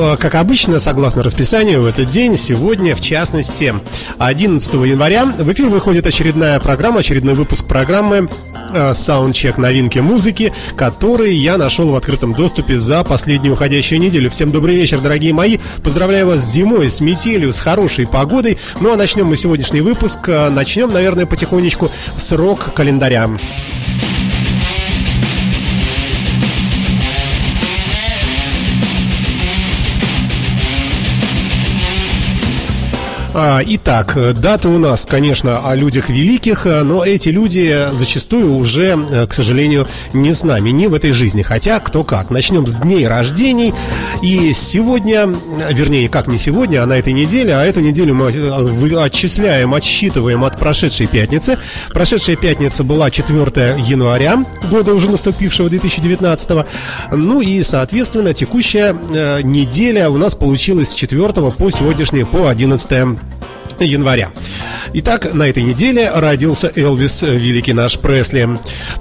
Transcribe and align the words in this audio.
Э, 0.00 0.16
как 0.18 0.34
обычно, 0.34 0.80
согласно 0.80 1.22
расписанию, 1.22 1.82
в 1.82 1.86
этот 1.86 2.06
день, 2.06 2.38
сегодня, 2.38 2.96
в 2.96 3.02
частности, 3.02 3.74
11 4.18 4.74
января, 4.86 5.26
в 5.26 5.52
эфир 5.52 5.66
выходит 5.66 6.06
очередная 6.06 6.58
программа, 6.58 7.00
очередной 7.00 7.34
выпуск 7.34 7.66
программы 7.66 8.30
э, 8.72 8.94
новинки 9.58 9.98
музыки, 9.98 10.54
который 10.74 11.34
я 11.34 11.58
нашел 11.58 11.90
в 11.90 11.94
открытом 11.96 12.32
доступе 12.32 12.78
за 12.78 13.04
последнюю 13.04 13.52
уходящую 13.52 14.00
неделю. 14.00 14.30
Всем 14.30 14.50
добрый 14.52 14.74
вечер, 14.74 15.00
дорогие 15.00 15.34
мои. 15.34 15.58
Поздравляю 15.84 16.28
вас 16.28 16.40
с 16.40 16.50
зимой, 16.50 16.88
с 16.88 17.02
метелью, 17.02 17.52
с 17.52 17.60
хорошей 17.60 18.06
погодой. 18.06 18.56
Ну 18.80 18.92
а 18.92 18.96
начнем 18.96 19.26
мы 19.26 19.36
сегодняшний 19.36 19.82
выпуск. 19.82 20.20
Э, 20.28 20.48
начнем, 20.48 20.90
наверное, 20.90 21.26
потихонечку 21.26 21.90
с 22.16 22.32
рок-календаря. 22.32 23.28
Итак, 33.34 34.18
дата 34.40 34.68
у 34.68 34.78
нас, 34.78 35.06
конечно, 35.06 35.68
о 35.68 35.74
людях 35.74 36.08
великих, 36.08 36.64
но 36.64 37.04
эти 37.04 37.28
люди 37.28 37.88
зачастую 37.92 38.56
уже, 38.56 39.26
к 39.28 39.32
сожалению, 39.32 39.86
не 40.12 40.34
с 40.34 40.42
нами, 40.42 40.70
не 40.70 40.88
в 40.88 40.94
этой 40.94 41.12
жизни. 41.12 41.42
Хотя, 41.42 41.78
кто 41.80 42.02
как. 42.02 42.30
Начнем 42.30 42.66
с 42.66 42.74
дней 42.74 43.06
рождений. 43.06 43.72
И 44.22 44.52
сегодня, 44.52 45.28
вернее, 45.70 46.08
как 46.08 46.26
не 46.26 46.38
сегодня, 46.38 46.82
а 46.82 46.86
на 46.86 46.94
этой 46.94 47.12
неделе, 47.12 47.54
а 47.54 47.64
эту 47.64 47.80
неделю 47.80 48.14
мы 48.14 48.28
отчисляем, 49.02 49.74
отсчитываем 49.74 50.44
от 50.44 50.58
прошедшей 50.58 51.06
пятницы. 51.06 51.58
Прошедшая 51.90 52.36
пятница 52.36 52.84
была 52.84 53.10
4 53.10 53.76
января, 53.86 54.44
года 54.70 54.94
уже 54.94 55.10
наступившего 55.10 55.68
2019. 55.68 56.66
Ну 57.12 57.40
и, 57.40 57.62
соответственно, 57.62 58.34
текущая 58.34 58.96
э, 59.12 59.42
неделя 59.42 60.10
у 60.10 60.16
нас 60.16 60.34
получилась 60.34 60.90
с 60.90 60.94
4 60.94 61.28
по 61.32 61.70
сегодняшний, 61.70 62.24
по 62.24 62.48
11 62.48 63.20
января. 63.84 64.30
Итак, 64.92 65.34
на 65.34 65.44
этой 65.44 65.62
неделе 65.62 66.10
родился 66.12 66.72
Элвис, 66.74 67.22
великий 67.22 67.72
наш 67.72 67.96
Пресли. 67.96 68.48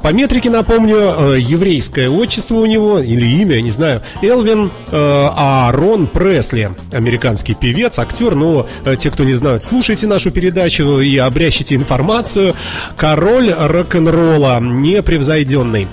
По 0.03 0.13
метрике, 0.13 0.52
напомню, 0.52 0.97
э, 0.97 1.38
еврейское 1.39 2.09
отчество 2.09 2.55
у 2.55 2.66
него, 2.67 3.00
или 3.00 3.25
имя, 3.25 3.59
не 3.59 3.72
знаю, 3.72 4.03
Элвин 4.22 4.72
э, 4.91 5.30
Аарон 5.35 6.05
Пресли. 6.05 6.69
Американский 6.94 7.55
певец, 7.55 7.97
актер, 7.97 8.35
но 8.35 8.67
э, 8.85 8.97
те, 8.97 9.09
кто 9.09 9.23
не 9.23 9.33
знают, 9.33 9.63
слушайте 9.63 10.05
нашу 10.05 10.30
передачу 10.30 11.00
и 11.00 11.17
обрящите 11.17 11.73
информацию. 11.73 12.53
Король 12.95 13.52
рок-н-ролла, 13.52 14.59
непревзойденный. 14.61 15.88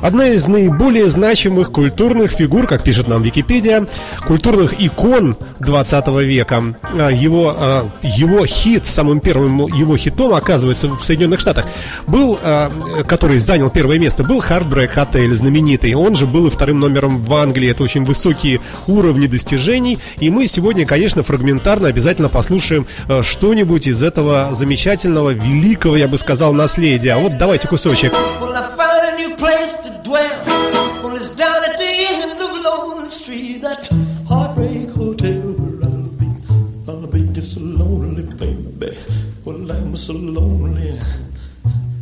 Одна 0.00 0.28
из 0.28 0.48
наиболее 0.48 1.10
значимых 1.10 1.72
культурных 1.72 2.30
фигур, 2.30 2.66
как 2.66 2.82
пишет 2.82 3.06
нам 3.06 3.22
Википедия, 3.22 3.86
культурных 4.26 4.80
икон 4.80 5.36
20 5.60 6.08
века. 6.24 6.62
Его, 7.12 7.90
его 8.02 8.31
хит, 8.46 8.86
самым 8.86 9.20
первым 9.20 9.66
его 9.66 9.96
хитом, 9.96 10.34
оказывается, 10.34 10.88
в 10.88 11.04
Соединенных 11.04 11.40
Штатах, 11.40 11.66
был, 12.06 12.38
э, 12.42 12.70
который 13.06 13.38
занял 13.38 13.70
первое 13.70 13.98
место, 13.98 14.24
был 14.24 14.40
Heartbreak 14.40 14.94
Hotel, 14.94 15.32
знаменитый. 15.32 15.94
Он 15.94 16.14
же 16.14 16.26
был 16.26 16.46
и 16.46 16.50
вторым 16.50 16.80
номером 16.80 17.22
в 17.24 17.34
Англии. 17.34 17.70
Это 17.70 17.82
очень 17.82 18.04
высокие 18.04 18.60
уровни 18.86 19.26
достижений. 19.26 19.98
И 20.18 20.30
мы 20.30 20.46
сегодня, 20.46 20.86
конечно, 20.86 21.22
фрагментарно 21.22 21.88
обязательно 21.88 22.28
послушаем 22.28 22.86
э, 23.08 23.22
что-нибудь 23.22 23.86
из 23.86 24.02
этого 24.02 24.50
замечательного, 24.52 25.30
великого, 25.30 25.96
я 25.96 26.08
бы 26.08 26.18
сказал, 26.18 26.52
наследия. 26.52 27.16
Вот 27.16 27.38
давайте 27.38 27.68
кусочек. 27.68 28.12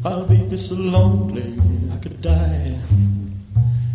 I'll 0.03 0.25
be 0.25 0.57
so 0.57 0.77
lonely 0.77 1.59
I 1.93 1.97
could 1.99 2.23
die. 2.23 2.79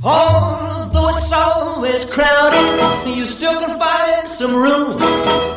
Although 0.03 1.17
it's 1.17 1.31
always 1.33 2.05
crowded, 2.05 3.17
you 3.17 3.25
still 3.25 3.59
can 3.59 3.79
find 3.79 4.27
some 4.27 4.53
room 4.53 4.99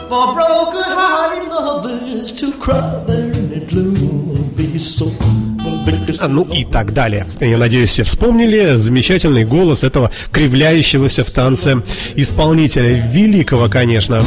for 0.08 0.32
broken-hearted 0.32 1.48
lovers 1.50 2.32
to 2.32 2.52
cry 2.52 3.04
there 3.06 3.30
in 3.30 3.50
the 3.50 3.60
gloom. 3.68 4.54
Be 4.56 4.78
so 4.78 5.12
ну 6.28 6.44
и 6.44 6.64
так 6.64 6.92
далее. 6.92 7.26
Я 7.40 7.58
надеюсь, 7.58 7.90
все 7.90 8.04
вспомнили 8.04 8.76
замечательный 8.76 9.44
голос 9.44 9.84
этого 9.84 10.10
кривляющегося 10.32 11.24
в 11.24 11.30
танце 11.30 11.82
исполнителя. 12.16 12.94
Великого, 13.10 13.68
конечно. 13.68 14.24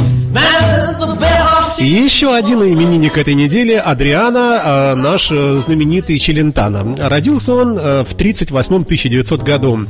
И 1.78 1.84
еще 1.84 2.34
один 2.34 2.62
именинник 2.62 3.16
этой 3.16 3.34
недели 3.34 3.72
Адриана, 3.72 4.60
а, 4.62 4.94
наш 4.94 5.30
э, 5.30 5.60
знаменитый 5.64 6.18
Челентано. 6.18 6.96
Родился 7.08 7.54
он 7.54 7.78
э, 7.78 8.04
в 8.04 8.14
38-1900 8.14 9.44
году. 9.44 9.80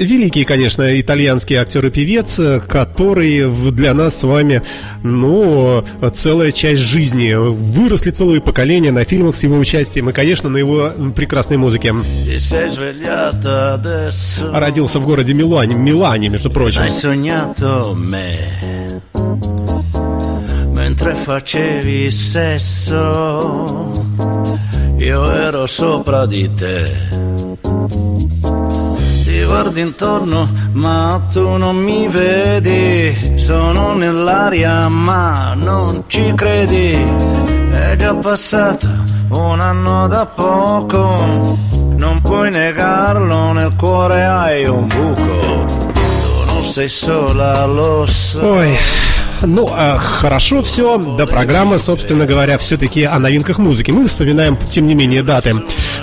Великий, 0.00 0.44
конечно, 0.44 0.98
итальянский 1.00 1.56
актер 1.56 1.86
и 1.86 1.90
певец, 1.90 2.40
который 2.66 3.50
для 3.70 3.92
нас 3.94 4.18
с 4.18 4.22
вами, 4.22 4.62
ну, 5.02 5.84
целая 6.12 6.52
часть 6.52 6.82
жизни. 6.82 7.34
Выросли 7.34 8.10
целые 8.10 8.40
поколения 8.40 8.90
на 8.90 9.04
фильмах 9.04 9.36
с 9.36 9.42
его 9.42 9.56
участием 9.58 10.10
и, 10.10 10.12
конечно, 10.12 10.48
на 10.48 10.56
его 10.56 10.90
прекрасной 11.14 11.58
музыке. 11.58 11.94
Родился 14.52 14.98
в 14.98 15.06
городе 15.06 15.34
Милане, 15.34 15.74
Милане, 15.76 16.28
между 16.28 16.50
прочим. 16.50 16.80
Mentre 20.94 21.16
facevi 21.16 22.08
sesso, 22.08 23.90
io 24.96 25.32
ero 25.32 25.66
sopra 25.66 26.24
di 26.24 26.54
te. 26.54 26.84
Ti 29.24 29.44
guardi 29.44 29.80
intorno, 29.80 30.48
ma 30.74 31.20
tu 31.32 31.56
non 31.56 31.74
mi 31.74 32.06
vedi. 32.06 33.34
Sono 33.40 33.94
nell'aria, 33.94 34.86
ma 34.86 35.54
non 35.54 36.04
ci 36.06 36.32
credi. 36.36 36.96
È 37.72 37.96
già 37.96 38.14
passato 38.14 38.86
un 39.30 39.58
anno 39.58 40.06
da 40.06 40.26
poco. 40.26 41.58
Non 41.96 42.20
puoi 42.22 42.52
negarlo, 42.52 43.50
nel 43.50 43.74
cuore 43.76 44.24
hai 44.24 44.64
un 44.66 44.86
buco. 44.86 45.64
Tu 45.92 46.52
non 46.52 46.62
sei 46.62 46.88
sola, 46.88 47.64
lo 47.64 48.06
so. 48.06 48.46
Ой. 48.46 49.03
Ну, 49.46 49.68
э, 49.68 49.96
хорошо 49.96 50.62
все. 50.62 50.98
Да, 50.98 51.26
программа, 51.26 51.78
собственно 51.78 52.26
говоря, 52.26 52.56
все-таки 52.58 53.04
о 53.04 53.18
новинках 53.18 53.58
музыки. 53.58 53.90
Мы 53.90 54.06
вспоминаем, 54.06 54.56
тем 54.70 54.86
не 54.86 54.94
менее, 54.94 55.22
даты. 55.22 55.54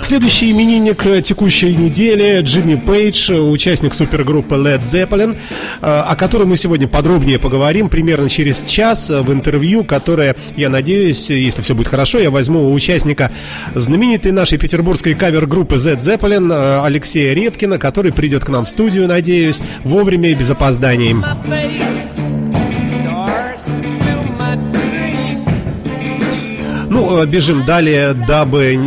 Следующий 0.02 0.50
именинник 0.50 1.04
текущей 1.22 1.74
недели 1.74 2.40
Джимми 2.42 2.76
Пейдж, 2.76 3.32
участник 3.32 3.94
супергруппы 3.94 4.54
Led 4.54 4.80
Zeppelin, 4.80 5.34
э, 5.34 5.86
о 5.86 6.14
которой 6.16 6.44
мы 6.44 6.56
сегодня 6.56 6.86
подробнее 6.86 7.38
поговорим 7.38 7.88
примерно 7.88 8.28
через 8.28 8.62
час 8.62 9.10
в 9.10 9.32
интервью, 9.32 9.84
которое, 9.84 10.36
я 10.56 10.68
надеюсь, 10.68 11.30
если 11.30 11.62
все 11.62 11.74
будет 11.74 11.88
хорошо, 11.88 12.18
я 12.18 12.30
возьму 12.30 12.70
у 12.70 12.72
участника 12.72 13.30
знаменитой 13.74 14.32
нашей 14.32 14.58
петербургской 14.58 15.14
кавер-группы 15.14 15.76
Led 15.76 15.98
Zeppelin 15.98 16.52
э, 16.52 16.84
Алексея 16.84 17.34
Репкина, 17.34 17.78
который 17.78 18.12
придет 18.12 18.44
к 18.44 18.48
нам 18.48 18.66
в 18.66 18.68
студию, 18.68 19.08
надеюсь, 19.08 19.60
вовремя 19.84 20.30
и 20.30 20.34
без 20.34 20.50
опозданий. 20.50 21.16
Ну, 26.92 27.22
э, 27.22 27.26
бежим 27.26 27.64
далее, 27.64 28.12
дабы, 28.12 28.78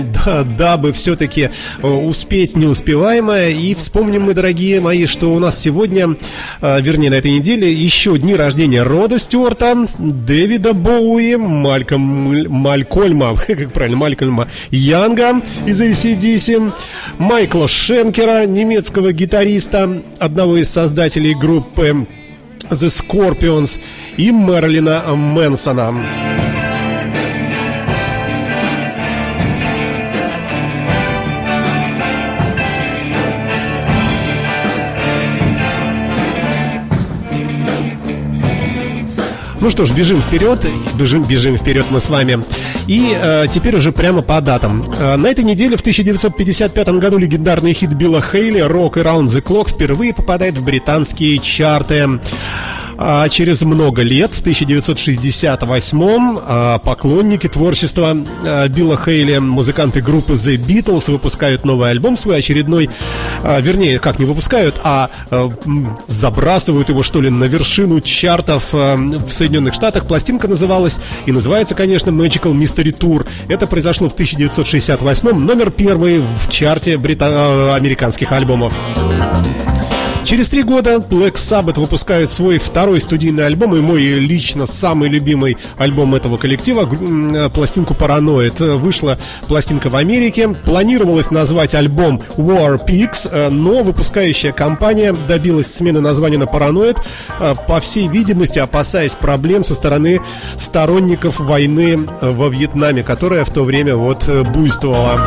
дабы 0.59 0.93
все-таки 0.93 1.49
э, 1.81 1.87
успеть 1.87 2.55
неуспеваемое. 2.55 3.49
И 3.49 3.73
вспомним 3.73 4.25
мы, 4.25 4.35
дорогие 4.35 4.79
мои, 4.79 5.07
что 5.07 5.33
у 5.33 5.39
нас 5.39 5.59
сегодня, 5.59 6.15
э, 6.61 6.81
вернее, 6.81 7.09
на 7.09 7.15
этой 7.15 7.31
неделе, 7.31 7.73
еще 7.73 8.15
дни 8.19 8.35
рождения 8.35 8.83
Рода 8.83 9.17
Стюарта, 9.17 9.87
Дэвида 9.97 10.73
Боуи, 10.73 11.35
Мальком, 11.35 12.01
Малькольма, 12.47 13.35
как 13.47 13.73
правильно, 13.73 13.97
Малькольма 13.97 14.49
Янга 14.69 15.41
из 15.65 15.81
ACDC, 15.81 16.73
Майкла 17.17 17.67
Шенкера, 17.67 18.45
немецкого 18.45 19.13
гитариста, 19.13 20.03
одного 20.19 20.57
из 20.57 20.69
создателей 20.69 21.33
группы 21.33 22.05
The 22.69 22.87
Scorpions 22.87 23.79
и 24.17 24.29
Мерлина 24.29 25.01
Мэнсона. 25.15 26.44
Ну 39.65 39.71
что 39.71 39.83
ж, 39.83 39.93
бежим 39.93 40.21
вперед, 40.21 40.63
бежим, 40.93 41.23
бежим 41.23 41.57
вперед 41.57 41.87
мы 41.89 41.99
с 41.99 42.07
вами. 42.07 42.37
И 42.85 43.17
э, 43.19 43.47
теперь 43.49 43.75
уже 43.75 43.91
прямо 43.91 44.21
по 44.21 44.39
датам. 44.39 44.85
Э, 44.99 45.15
на 45.15 45.25
этой 45.25 45.43
неделе 45.43 45.75
в 45.75 45.79
1955 45.79 46.87
году 46.99 47.17
легендарный 47.17 47.73
хит 47.73 47.91
Билла 47.93 48.21
Хейли 48.21 48.59
«Rock 48.59 48.93
Around 48.93 49.25
the 49.25 49.41
Clock» 49.41 49.71
впервые 49.71 50.13
попадает 50.13 50.55
в 50.55 50.63
британские 50.63 51.39
чарты. 51.39 52.19
А 52.97 53.27
через 53.29 53.61
много 53.63 54.01
лет, 54.01 54.31
в 54.31 54.41
1968-м, 54.41 56.39
а, 56.41 56.77
поклонники 56.79 57.47
творчества 57.47 58.15
а, 58.43 58.67
Билла 58.67 58.97
Хейли, 58.97 59.37
музыканты 59.39 60.01
группы 60.01 60.33
The 60.33 60.55
Beatles, 60.57 61.11
выпускают 61.11 61.65
новый 61.65 61.89
альбом 61.89 62.15
свой 62.17 62.37
очередной, 62.37 62.89
а, 63.43 63.59
вернее, 63.59 63.99
как 63.99 64.19
не 64.19 64.25
выпускают, 64.25 64.79
а 64.83 65.09
забрасывают 66.07 66.89
его, 66.89 67.03
что 67.03 67.21
ли, 67.21 67.29
на 67.29 67.45
вершину 67.45 67.99
чартов 68.01 68.71
в 68.71 69.31
Соединенных 69.31 69.73
Штатах. 69.73 70.07
Пластинка 70.07 70.47
называлась, 70.47 70.99
и 71.25 71.31
называется, 71.31 71.75
конечно, 71.75 72.09
Magical 72.11 72.53
Mystery 72.53 72.97
Tour. 72.97 73.27
Это 73.49 73.67
произошло 73.67 74.09
в 74.09 74.15
1968-м, 74.15 75.45
номер 75.45 75.71
первый 75.71 76.19
в 76.19 76.49
чарте 76.49 76.97
брита- 76.97 77.75
американских 77.75 78.31
альбомов. 78.31 78.73
Через 80.25 80.49
три 80.49 80.63
года 80.63 80.95
Black 80.95 81.33
Sabbath 81.33 81.79
выпускает 81.79 82.31
свой 82.31 82.57
второй 82.57 82.99
студийный 82.99 83.45
альбом 83.45 83.75
и 83.75 83.79
мой 83.79 84.01
лично 84.01 84.65
самый 84.65 85.07
любимый 85.07 85.55
альбом 85.77 86.15
этого 86.15 86.37
коллектива, 86.37 86.89
э, 86.89 87.49
пластинку 87.49 87.93
Paranoid. 87.93 88.77
Вышла 88.77 89.19
пластинка 89.47 89.91
в 89.91 89.95
Америке. 89.95 90.49
Планировалось 90.49 91.29
назвать 91.29 91.75
альбом 91.75 92.23
War 92.37 92.79
Pigs, 92.83 93.29
э, 93.31 93.49
но 93.49 93.83
выпускающая 93.83 94.51
компания 94.51 95.13
добилась 95.13 95.71
смены 95.71 96.01
названия 96.01 96.39
на 96.39 96.45
Paranoid, 96.45 96.97
э, 97.39 97.53
по 97.67 97.79
всей 97.79 98.07
видимости, 98.07 98.57
опасаясь 98.57 99.13
проблем 99.13 99.63
со 99.63 99.75
стороны 99.75 100.21
сторонников 100.59 101.39
войны 101.39 102.07
во 102.21 102.49
Вьетнаме, 102.49 103.03
которая 103.03 103.45
в 103.45 103.51
то 103.51 103.63
время 103.63 103.95
вот 103.95 104.27
буйствовала. 104.27 105.19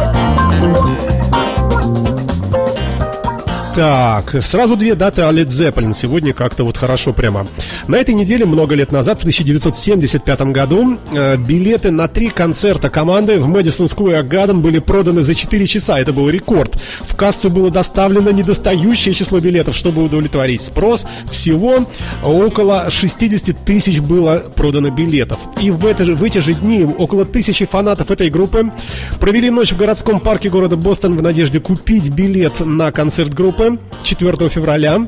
Так, 3.78 4.34
сразу 4.42 4.74
две 4.74 4.96
даты 4.96 5.22
о 5.22 5.30
Led 5.30 5.46
Zeppelin. 5.46 5.94
Сегодня 5.94 6.32
как-то 6.32 6.64
вот 6.64 6.76
хорошо 6.76 7.12
прямо. 7.12 7.46
На 7.86 7.94
этой 7.94 8.12
неделе, 8.12 8.44
много 8.44 8.74
лет 8.74 8.90
назад, 8.90 9.18
в 9.18 9.20
1975 9.20 10.40
году, 10.50 10.98
э, 11.12 11.36
билеты 11.36 11.92
на 11.92 12.08
три 12.08 12.30
концерта 12.30 12.90
команды 12.90 13.38
в 13.38 13.48
Madison 13.48 13.86
Square 13.86 14.28
Garden 14.28 14.62
были 14.62 14.80
проданы 14.80 15.22
за 15.22 15.36
4 15.36 15.64
часа. 15.68 15.96
Это 16.00 16.12
был 16.12 16.28
рекорд. 16.28 16.76
В 17.02 17.14
кассу 17.14 17.50
было 17.50 17.70
доставлено 17.70 18.32
недостающее 18.32 19.14
число 19.14 19.38
билетов, 19.38 19.76
чтобы 19.76 20.02
удовлетворить 20.02 20.62
спрос. 20.62 21.06
Всего 21.30 21.86
около 22.24 22.90
60 22.90 23.64
тысяч 23.64 24.00
было 24.00 24.42
продано 24.56 24.90
билетов. 24.90 25.38
И 25.62 25.70
в, 25.70 25.86
это 25.86 26.04
же, 26.04 26.16
в 26.16 26.24
эти 26.24 26.38
же 26.38 26.54
дни 26.54 26.84
около 26.84 27.24
тысячи 27.24 27.64
фанатов 27.64 28.10
этой 28.10 28.28
группы 28.28 28.72
провели 29.20 29.50
ночь 29.50 29.70
в 29.70 29.76
городском 29.76 30.18
парке 30.18 30.50
города 30.50 30.74
Бостон 30.74 31.16
в 31.16 31.22
надежде 31.22 31.60
купить 31.60 32.08
билет 32.08 32.58
на 32.58 32.90
концерт 32.90 33.32
группы 33.32 33.67
4 34.04 34.48
февраля 34.48 35.06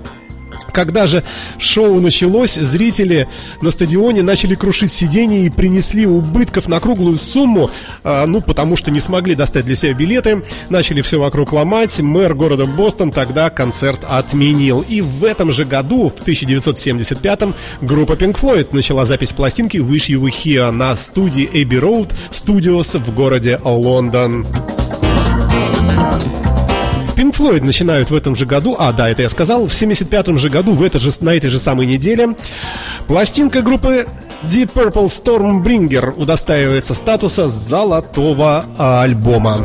когда 0.72 1.06
же 1.06 1.22
шоу 1.58 2.00
началось, 2.00 2.54
зрители 2.54 3.28
на 3.60 3.70
стадионе 3.70 4.22
начали 4.22 4.54
крушить 4.54 4.92
сиденья 4.92 5.44
и 5.44 5.50
принесли 5.50 6.06
убытков 6.06 6.68
на 6.68 6.80
круглую 6.80 7.18
сумму, 7.18 7.70
а, 8.04 8.26
ну, 8.26 8.40
потому 8.40 8.76
что 8.76 8.90
не 8.90 9.00
смогли 9.00 9.34
достать 9.34 9.64
для 9.64 9.76
себя 9.76 9.94
билеты, 9.94 10.42
начали 10.68 11.02
все 11.02 11.18
вокруг 11.18 11.52
ломать. 11.52 11.98
Мэр 12.00 12.34
города 12.34 12.66
Бостон 12.66 13.10
тогда 13.10 13.50
концерт 13.50 14.00
отменил. 14.08 14.84
И 14.88 15.00
в 15.00 15.24
этом 15.24 15.52
же 15.52 15.64
году, 15.64 16.10
в 16.10 16.26
1975-м, 16.26 17.54
группа 17.80 18.12
Pink 18.12 18.38
Floyd 18.40 18.68
начала 18.72 19.04
запись 19.04 19.32
пластинки 19.32 19.78
Wish 19.78 20.08
You 20.08 20.20
Were 20.20 20.30
Here 20.30 20.70
на 20.70 20.96
студии 20.96 21.48
Abbey 21.52 21.80
Road 21.80 22.12
Studios 22.30 22.98
в 22.98 23.14
городе 23.14 23.60
Лондон. 23.64 24.46
Pink 27.14 27.36
Floyd 27.36 27.62
начинают 27.62 28.10
в 28.10 28.14
этом 28.14 28.36
же 28.36 28.46
году, 28.46 28.76
а, 28.78 28.92
да, 28.92 29.08
это 29.08 29.22
я 29.22 29.30
сказал, 29.30 29.66
в 29.66 29.72
75-м 29.72 30.38
же 30.38 30.48
году, 30.48 30.74
в 30.74 30.82
это 30.82 30.98
же, 30.98 31.10
на 31.20 31.30
этой 31.30 31.50
же 31.50 31.58
самой 31.58 31.86
неделе, 31.86 32.36
пластинка 33.06 33.62
группы 33.62 34.06
Deep 34.42 34.72
Purple 34.72 35.06
Stormbringer 35.06 36.14
удостаивается 36.16 36.94
статуса 36.94 37.50
золотого 37.50 38.64
альбома. 38.78 39.58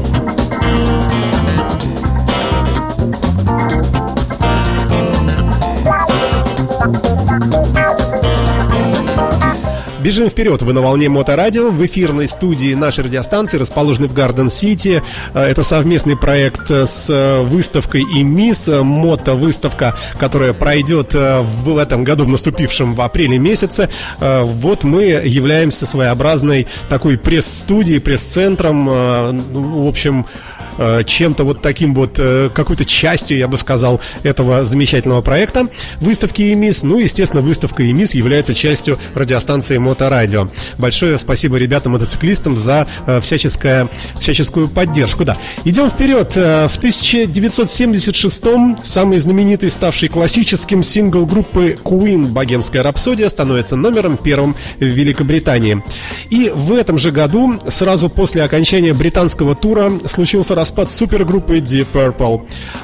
Бежим 10.05 10.29
вперед, 10.29 10.61
вы 10.61 10.71
на 10.73 10.81
волне 10.81 11.09
Моторадио, 11.09 11.71
в 11.71 11.83
эфирной 11.83 12.27
студии 12.27 12.75
нашей 12.75 13.05
радиостанции, 13.05 13.57
расположенной 13.57 14.07
в 14.07 14.13
Гарден-Сити. 14.13 15.01
Э, 15.33 15.45
это 15.45 15.63
совместный 15.63 16.15
проект 16.15 16.69
с 16.69 17.09
э, 17.09 17.41
выставкой 17.41 18.03
и 18.15 18.21
МИС, 18.21 18.67
э, 18.67 18.83
мото-выставка, 18.83 19.95
которая 20.19 20.53
пройдет 20.53 21.15
в 21.15 21.75
этом 21.79 22.03
году, 22.03 22.25
в 22.25 22.29
наступившем 22.29 22.93
в 22.93 23.01
апреле 23.01 23.39
месяце. 23.39 23.89
Вот 24.19 24.83
мы 24.83 25.05
являемся 25.05 25.87
своеобразной 25.87 26.67
такой 26.87 27.17
пресс-студией, 27.17 27.99
пресс-центром, 27.99 28.85
ну, 28.85 29.85
в 29.85 29.87
общем, 29.87 30.27
Э, 30.77 31.03
чем-то 31.05 31.43
вот 31.43 31.61
таким 31.61 31.93
вот, 31.93 32.19
э, 32.19 32.49
какой-то 32.53 32.85
частью, 32.85 33.37
я 33.37 33.47
бы 33.47 33.57
сказал, 33.57 34.01
этого 34.23 34.65
замечательного 34.65 35.21
проекта 35.21 35.67
выставки 35.99 36.41
ЕМИС. 36.41 36.83
Ну, 36.83 36.99
естественно, 36.99 37.41
выставка 37.41 37.83
ЕМИС 37.83 38.15
является 38.15 38.53
частью 38.53 38.99
радиостанции 39.13 39.77
Моторадио. 39.77 40.49
Большое 40.77 41.17
спасибо 41.17 41.57
ребятам-мотоциклистам 41.57 42.57
за 42.57 42.87
э, 43.05 43.21
всяческое, 43.21 43.87
всяческую 44.19 44.67
поддержку. 44.67 45.23
Да, 45.23 45.37
идем 45.63 45.89
вперед. 45.89 46.35
В 46.35 46.77
1976-м 46.79 48.77
самый 48.83 49.19
знаменитый, 49.19 49.69
ставший 49.71 50.09
классическим 50.09 50.83
сингл 50.83 51.25
группы 51.25 51.77
Queen 51.83 52.27
«Богемская 52.27 52.83
рапсодия» 52.83 53.29
становится 53.29 53.75
номером 53.75 54.17
первым 54.17 54.55
в 54.79 54.83
Великобритании. 54.83 55.83
И 56.29 56.51
в 56.53 56.73
этом 56.73 56.97
же 56.97 57.11
году, 57.11 57.53
сразу 57.69 58.09
после 58.09 58.43
окончания 58.43 58.93
британского 58.93 59.55
тура, 59.55 59.91
случился 60.09 60.55
распад 60.65 60.89
супергруппы 60.89 61.59
Deep 61.59 61.85
Purple. 61.93 62.41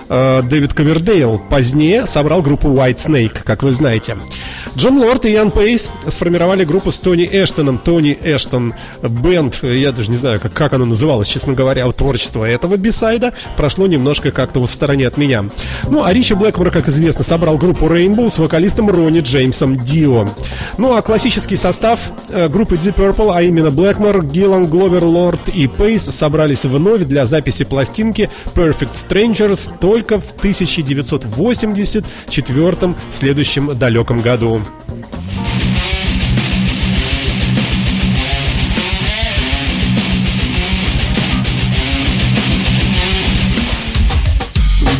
Э, 0.07 0.43
Дэвид 0.43 0.75
Ковердейл 0.75 1.41
позднее 1.49 2.05
собрал 2.05 2.43
группу 2.43 2.67
White 2.67 2.97
Snake, 2.97 3.39
как 3.43 3.63
вы 3.63 3.71
знаете. 3.71 4.17
Джон 4.77 4.99
Лорд 4.99 5.25
и 5.25 5.31
Ян 5.31 5.49
Пейс 5.49 5.89
сформировали 6.07 6.63
группу 6.63 6.91
с 6.91 6.99
Тони 6.99 7.27
Эштоном. 7.29 7.79
Тони 7.79 8.17
Эштон 8.23 8.75
Бенд, 9.01 9.63
я 9.63 9.91
даже 9.91 10.11
не 10.11 10.17
знаю, 10.17 10.39
как, 10.39 10.53
как 10.53 10.73
оно 10.73 10.85
называлось, 10.85 11.27
честно 11.27 11.53
говоря, 11.53 11.87
у 11.87 11.91
творчества 11.91 12.45
этого 12.45 12.77
бисайда 12.77 13.33
прошло 13.57 13.87
немножко 13.87 14.31
как-то 14.31 14.65
в 14.65 14.71
стороне 14.71 15.07
от 15.07 15.17
меня. 15.17 15.45
Ну, 15.89 16.03
а 16.03 16.13
Ричи 16.13 16.35
Блэкмор, 16.35 16.69
как 16.69 16.87
известно, 16.87 17.23
собрал 17.23 17.57
группу 17.57 17.87
Rainbow 17.87 18.29
с 18.29 18.37
вокалистом 18.37 18.91
Ронни 18.91 19.21
Джеймсом 19.21 19.83
Дио. 19.83 20.29
Ну, 20.77 20.95
а 20.95 21.01
классический 21.01 21.55
состав 21.55 21.99
э, 22.29 22.47
группы 22.47 22.75
Deep 22.75 22.95
Purple, 22.95 23.31
а 23.33 23.41
именно 23.41 23.71
Блэкмор, 23.71 24.23
Гиллан, 24.23 24.67
Гловер, 24.67 25.03
Лорд 25.03 25.49
и 25.49 25.67
Пейс 25.67 26.03
собрались 26.03 26.63
вновь 26.63 27.01
для 27.05 27.25
записи 27.25 27.65
пластинки 27.71 28.29
Perfect 28.53 28.91
Strangers 28.91 29.71
только 29.79 30.19
в 30.19 30.33
1984 30.33 32.95
следующем 33.09 33.79
далеком 33.79 34.19
году. 34.19 34.61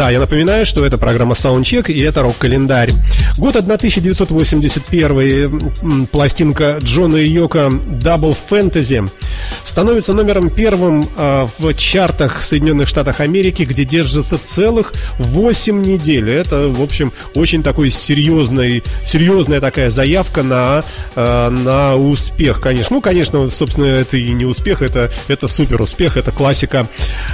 Да, 0.02 0.10
я 0.10 0.20
напоминаю, 0.20 0.66
что 0.66 0.84
это 0.84 0.98
программа 0.98 1.36
Soundcheck 1.36 1.92
и 1.92 2.02
это 2.02 2.24
рок-календарь. 2.24 2.90
Год 3.38 3.56
1981, 3.56 6.08
пластинка 6.08 6.80
Джона 6.82 7.18
и 7.18 7.30
Йока 7.30 7.70
Double 7.70 8.36
Fantasy 8.50 9.08
становится 9.64 10.14
номером 10.14 10.50
первым 10.50 11.06
э, 11.18 11.48
в 11.60 11.76
чартах 11.76 12.42
Соединенных 12.42 12.88
Штатов 12.88 13.20
Америки, 13.20 13.62
где 13.62 13.86
держится 13.86 14.40
целых 14.42 14.94
8 15.20 15.84
недель. 15.84 16.32
Это, 16.32 16.70
в 16.70 16.82
общем, 16.82 17.14
очень 17.36 17.62
такой 17.62 17.92
серьезный, 17.92 18.82
серьезная 19.06 19.62
такая 19.62 19.92
заявка 19.92 20.42
на, 20.42 20.84
э, 21.16 21.50
на 21.50 21.96
успех, 21.96 22.60
конечно. 22.60 22.96
Ну, 22.96 23.02
конечно, 23.02 23.52
собственно, 23.52 23.86
это 23.86 24.18
и 24.18 24.34
не 24.34 24.46
успех, 24.46 24.82
это, 24.82 25.12
это 25.28 25.48
супер 25.48 25.80
успех, 25.80 26.18
это 26.18 26.32
классика 26.32 26.88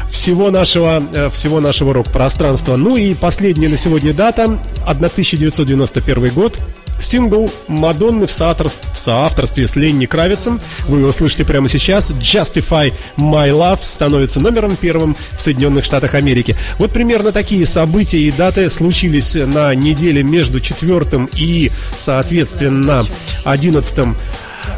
всего 0.09 0.51
нашего, 0.51 1.01
э, 1.13 1.29
всего 1.29 1.61
нашего 1.61 1.93
рок-пространства 1.93 2.56
пространства. 2.57 2.75
Ну 2.75 2.97
и 2.97 3.13
последняя 3.13 3.69
на 3.69 3.77
сегодня 3.77 4.13
дата 4.13 4.45
1991 4.85 6.33
год. 6.33 6.59
Сингл 6.99 7.51
Мадонны 7.67 8.25
в 8.25 8.31
соавторстве, 8.31 8.89
в 8.91 8.97
соавторстве 8.97 9.67
с 9.67 9.75
Ленни 9.75 10.07
Кравицем, 10.07 10.59
вы 10.87 11.01
его 11.01 11.11
слышите 11.11 11.45
прямо 11.45 11.69
сейчас, 11.69 12.09
Justify 12.09 12.91
My 13.17 13.51
Love 13.51 13.79
становится 13.83 14.39
номером 14.39 14.75
первым 14.75 15.15
в 15.37 15.41
Соединенных 15.41 15.85
Штатах 15.85 16.15
Америки. 16.15 16.55
Вот 16.79 16.91
примерно 16.91 17.31
такие 17.31 17.67
события 17.67 18.17
и 18.17 18.31
даты 18.31 18.71
случились 18.71 19.35
на 19.35 19.75
неделе 19.75 20.23
между 20.23 20.59
4 20.59 21.29
и, 21.35 21.71
соответственно, 21.99 23.03
11 23.43 23.99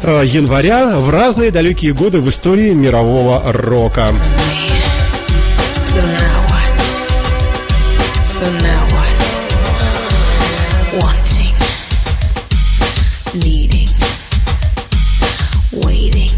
э, 0.02 0.22
января 0.26 0.98
в 0.98 1.08
разные 1.08 1.50
далекие 1.50 1.94
годы 1.94 2.20
в 2.20 2.28
истории 2.28 2.74
мирового 2.74 3.50
рока. 3.50 4.08
So 5.72 6.02
now 6.02 6.39
So 8.40 8.48
now 8.62 8.82
what? 8.96 9.12
Wanting, 10.96 11.54
needing, 13.44 13.88
waiting 15.84 16.32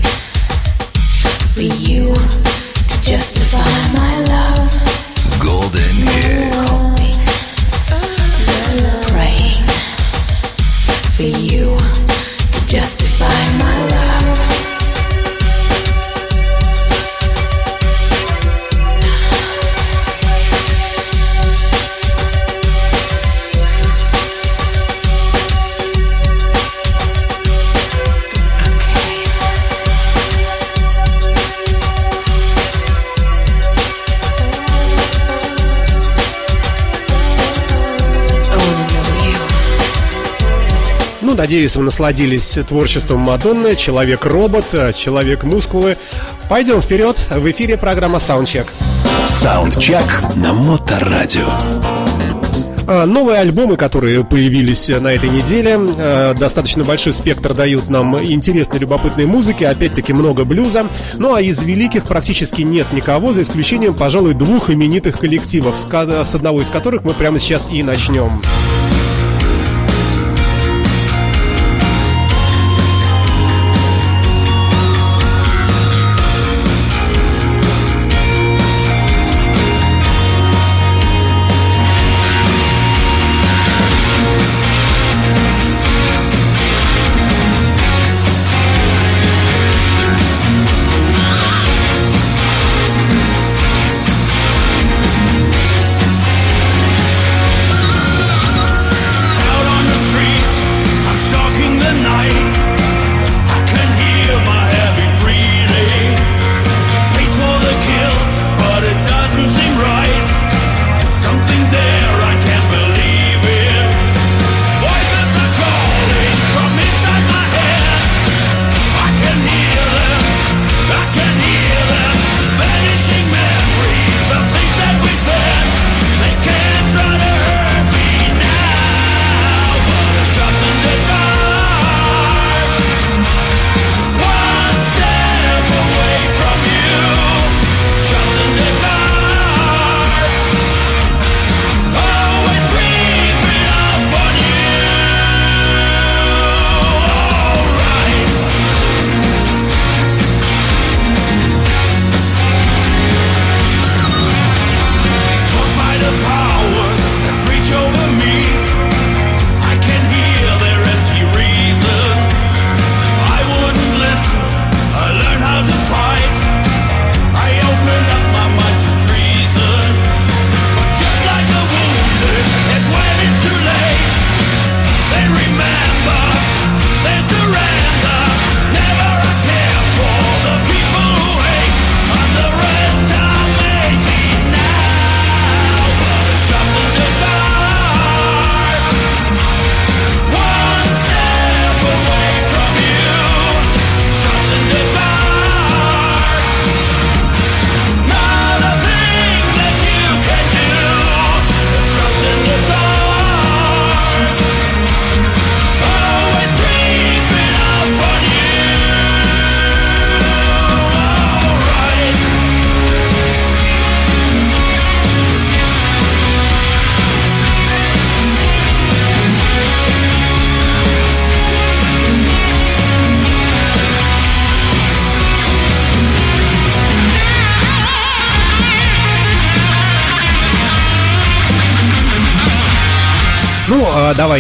for 1.55 1.61
you 1.63 2.13
to 2.13 3.03
justify 3.03 3.79
my 3.95 4.15
love. 4.25 4.73
Golden 5.41 5.95
hits. 5.95 6.73
Praying 9.13 9.63
for 11.15 11.23
you 11.23 11.77
to 11.79 12.67
justify 12.67 13.43
my 13.59 13.72
Надеюсь, 41.43 41.75
вы 41.75 41.83
насладились 41.83 42.57
творчеством 42.69 43.19
Мадонны, 43.19 43.75
Человек-робот, 43.75 44.95
Человек-мускулы. 44.97 45.99
Пойдем 46.49 46.81
вперед. 46.81 47.21
В 47.31 47.51
эфире 47.51 47.77
программа 47.77 48.19
Soundcheck. 48.19 48.69
Soundcheck 49.27 50.37
на 50.37 50.53
Моторадио. 50.53 51.49
А, 52.87 53.07
новые 53.07 53.41
альбомы, 53.41 53.75
которые 53.75 54.23
появились 54.23 54.89
на 54.89 55.09
этой 55.09 55.31
неделе, 55.31 55.81
а, 55.81 56.33
достаточно 56.35 56.85
большой 56.85 57.13
спектр 57.13 57.55
дают 57.55 57.91
нам 57.91 58.23
интересной, 58.23 58.79
любопытной 58.79 59.27
музыки, 59.27 59.65
опять-таки 59.65 60.13
много 60.13 60.45
блюза. 60.45 60.87
Ну 61.19 61.35
а 61.35 61.43
из 61.43 61.61
великих 61.65 62.05
практически 62.05 62.63
нет 62.63 62.93
никого, 62.93 63.33
за 63.33 63.43
исключением, 63.43 63.95
пожалуй, 63.95 64.35
двух 64.35 64.71
именитых 64.71 65.19
коллективов, 65.19 65.75
с 65.77 66.35
одного 66.37 66.61
из 66.61 66.71
которых 66.71 67.03
мы 67.03 67.11
прямо 67.15 67.41
сейчас 67.41 67.69
и 67.73 67.83
начнем. 67.83 68.41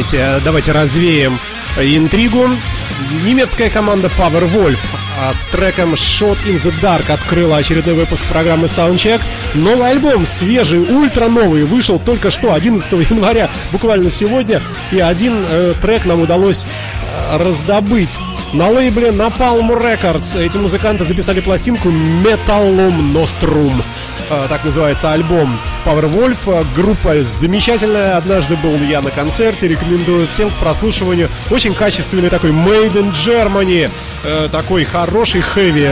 Давайте, 0.03 0.45
давайте 0.45 0.73
развеем 0.73 1.39
интригу. 1.79 2.49
Немецкая 3.25 3.71
команда 3.71 4.09
Powerwolf 4.19 4.79
а 5.21 5.33
с 5.33 5.45
треком 5.45 5.95
Shot 5.95 6.39
in 6.47 6.55
the 6.55 6.73
Dark 6.81 7.13
открыла 7.13 7.59
очередной 7.59 7.95
выпуск 7.95 8.25
программы 8.27 8.65
Soundcheck. 8.65 9.21
Новый 9.55 9.91
альбом, 9.91 10.27
свежий, 10.27 10.81
ультра 10.81 11.29
новый, 11.29 11.65
вышел 11.65 12.01
только 12.01 12.31
что, 12.33 12.53
11 12.53 12.91
января, 13.11 13.49
буквально 13.71 14.11
сегодня. 14.11 14.61
И 14.91 14.99
один 14.99 15.35
э, 15.49 15.75
трек 15.81 16.05
нам 16.05 16.21
удалось 16.21 16.65
э, 16.65 17.37
раздобыть. 17.39 18.19
На 18.53 18.71
лейбле 18.71 19.11
Napalm 19.11 19.69
Records 19.69 20.41
эти 20.41 20.57
музыканты 20.57 21.05
записали 21.05 21.41
пластинку 21.41 21.89
Metallum 21.89 23.13
Nostrum. 23.13 23.83
Э, 24.33 24.47
так 24.49 24.65
называется 24.65 25.13
альбом 25.13 25.59
Powerwolf. 25.85 26.39
Э, 26.47 26.65
группа 26.75 27.23
замечательная. 27.23 28.17
Однажды 28.17 28.57
был 28.57 28.79
я 28.79 29.03
на 29.03 29.11
концерте. 29.11 29.69
Рекомендую 29.69 30.27
всем 30.27 30.49
к 30.49 30.55
прослушиванию. 30.55 31.29
Очень 31.51 31.75
качественный 31.75 32.31
такой 32.31 32.51
Made 32.51 32.95
in 32.95 33.13
Germany. 33.13 33.91
Э, 34.25 34.49
такой 34.51 34.85
хороший 34.85 35.43
хэви. 35.43 35.91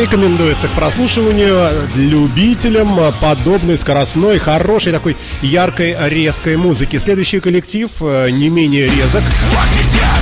Рекомендуется 0.00 0.68
к 0.68 0.70
прослушиванию 0.72 1.70
любителям 1.94 2.98
подобной 3.20 3.76
скоростной, 3.76 4.38
хорошей 4.38 4.92
такой 4.92 5.16
яркой, 5.42 5.94
резкой 6.08 6.56
музыки. 6.56 6.96
Следующий 6.96 7.40
коллектив 7.40 7.90
э, 8.00 8.30
не 8.30 8.48
менее 8.48 8.88
резок. 8.88 9.22
Вот 9.50 10.19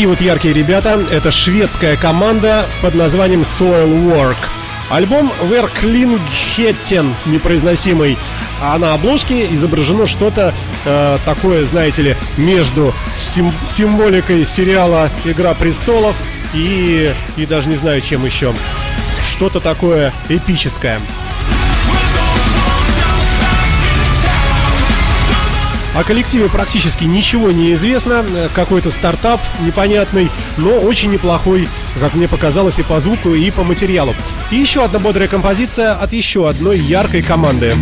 такие 0.00 0.08
вот 0.08 0.22
яркие 0.22 0.54
ребята. 0.54 0.98
Это 1.10 1.30
шведская 1.30 1.94
команда 1.94 2.64
под 2.80 2.94
названием 2.94 3.42
Soil 3.42 3.86
Work. 4.10 4.38
Альбом 4.88 5.30
Верклингхеттен, 5.42 7.14
непроизносимый. 7.26 8.16
А 8.62 8.78
на 8.78 8.94
обложке 8.94 9.46
изображено 9.54 10.06
что-то 10.06 10.54
э, 10.86 11.18
такое, 11.26 11.66
знаете 11.66 12.00
ли, 12.00 12.16
между 12.38 12.94
сим- 13.14 13.52
символикой 13.66 14.46
сериала 14.46 15.10
«Игра 15.26 15.52
престолов» 15.52 16.16
и, 16.54 17.12
и 17.36 17.44
даже 17.44 17.68
не 17.68 17.76
знаю 17.76 18.00
чем 18.00 18.24
еще. 18.24 18.54
Что-то 19.30 19.60
такое 19.60 20.14
эпическое. 20.30 20.98
О 25.94 26.04
коллективе 26.04 26.48
практически 26.48 27.04
ничего 27.04 27.50
не 27.50 27.72
известно. 27.72 28.24
Какой-то 28.54 28.90
стартап 28.90 29.40
непонятный, 29.60 30.30
но 30.56 30.70
очень 30.70 31.10
неплохой, 31.10 31.68
как 31.98 32.14
мне 32.14 32.28
показалось, 32.28 32.78
и 32.78 32.82
по 32.82 33.00
звуку, 33.00 33.34
и 33.34 33.50
по 33.50 33.64
материалу. 33.64 34.14
И 34.50 34.56
еще 34.56 34.84
одна 34.84 35.00
бодрая 35.00 35.28
композиция 35.28 35.94
от 35.94 36.12
еще 36.12 36.48
одной 36.48 36.78
яркой 36.78 37.22
команды. 37.22 37.76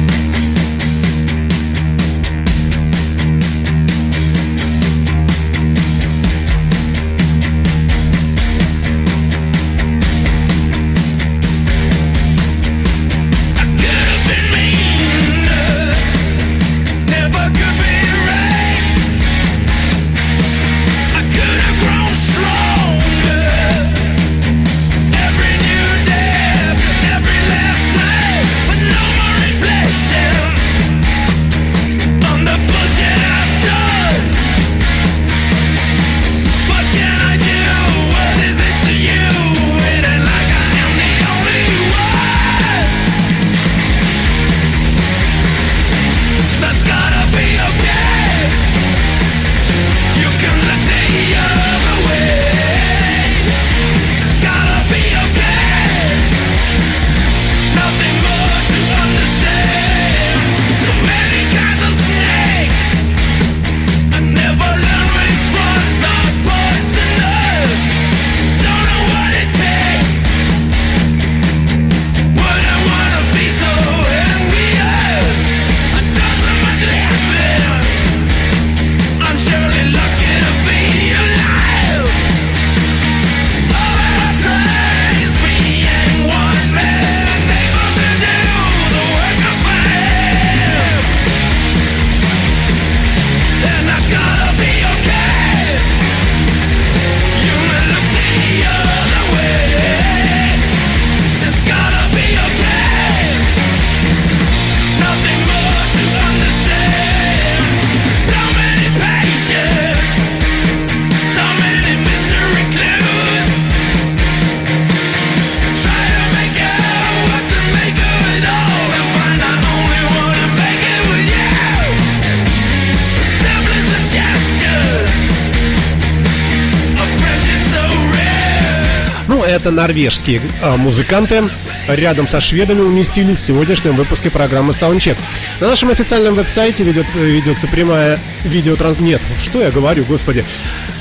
Это 129.58 129.72
норвежские 129.72 130.40
а, 130.62 130.76
музыканты. 130.76 131.42
Рядом 131.88 132.28
со 132.28 132.40
шведами 132.40 132.80
уместились 132.80 133.38
в 133.38 133.44
сегодняшнем 133.44 133.96
выпуске 133.96 134.30
программы 134.30 134.72
Soundcheck. 134.72 135.16
На 135.60 135.68
нашем 135.68 135.90
официальном 135.90 136.34
веб-сайте 136.34 136.84
ведет, 136.84 137.06
ведется 137.14 137.66
прямая 137.66 138.20
видеотранс... 138.44 139.00
Нет, 139.00 139.20
что 139.42 139.60
я 139.60 139.70
говорю, 139.70 140.04
господи. 140.04 140.44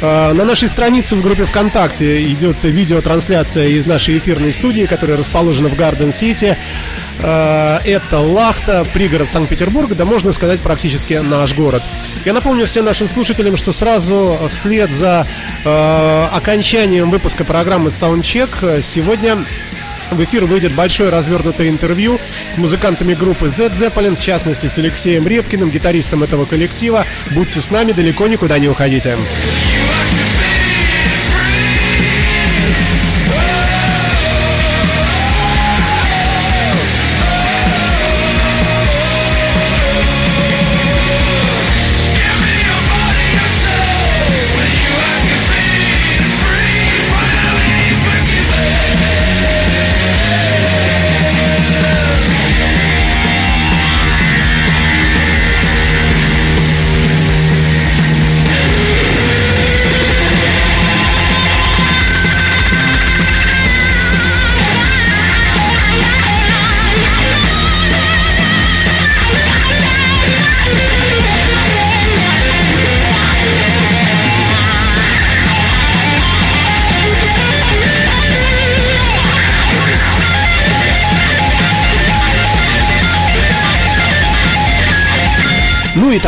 А, 0.02 0.34
на 0.34 0.44
нашей 0.44 0.68
странице 0.68 1.16
в 1.16 1.22
группе 1.22 1.46
ВКонтакте 1.46 2.24
идет 2.32 2.64
видеотрансляция 2.64 3.68
из 3.68 3.86
нашей 3.86 4.18
эфирной 4.18 4.52
студии, 4.52 4.86
которая 4.88 5.18
расположена 5.18 5.70
в 5.70 5.76
Гарден-Сити. 5.76 6.58
А, 7.22 7.82
это 7.86 8.20
Лахта, 8.20 8.86
пригород 8.94 9.30
Санкт-Петербурга, 9.30 9.96
да 9.96 10.06
можно 10.06 10.32
сказать 10.32 10.60
практически 10.60 11.14
наш 11.14 11.56
город. 11.56 11.84
Я 12.26 12.34
напомню 12.34 12.66
всем 12.66 12.86
нашим 12.86 13.10
слушателям, 13.10 13.58
что 13.58 13.74
сразу 13.74 14.40
вслед 14.50 14.92
за 14.92 15.26
э, 15.64 16.28
окончанием 16.32 17.10
выпуска 17.10 17.44
программы 17.44 17.90
Soundcheck 17.90 18.82
сегодня 18.82 19.38
в 20.12 20.24
эфир 20.24 20.46
выйдет 20.46 20.74
большое 20.74 21.10
развернутое 21.10 21.70
интервью 21.70 22.20
с 22.50 22.58
музыкантами 22.58 23.14
группы 23.14 23.50
Z 23.50 23.68
Zeppelin, 23.68 24.16
в 24.16 24.22
частности 24.22 24.68
с 24.68 24.78
Алексеем 24.78 25.28
Репкиным, 25.28 25.70
гитаристом 25.70 26.24
этого 26.24 26.46
коллектива. 26.46 27.06
Будьте 27.32 27.62
с 27.62 27.72
нами, 27.72 27.92
далеко 27.92 28.28
никуда 28.28 28.58
не 28.60 28.70
уходите. 28.70 29.18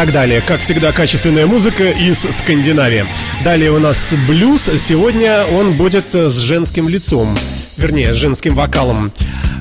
Так 0.05 0.13
далее. 0.13 0.39
Как 0.39 0.61
всегда, 0.61 0.93
качественная 0.93 1.45
музыка 1.45 1.89
из 1.89 2.19
Скандинавии. 2.21 3.05
Далее 3.43 3.69
у 3.71 3.79
нас 3.79 4.13
блюз. 4.29 4.69
Сегодня 4.77 5.43
он 5.43 5.73
будет 5.73 6.15
с 6.15 6.37
женским 6.37 6.87
лицом. 6.87 7.37
Вернее, 7.75 8.13
с 8.13 8.15
женским 8.15 8.55
вокалом. 8.55 9.11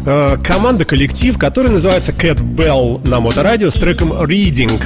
Э, 0.07 0.39
команда, 0.45 0.85
коллектив, 0.85 1.37
который 1.37 1.73
называется 1.73 2.13
Cat 2.13 2.39
Bell 2.39 3.05
на 3.05 3.19
моторадио 3.19 3.73
с 3.73 3.75
треком 3.75 4.13
Reading. 4.13 4.81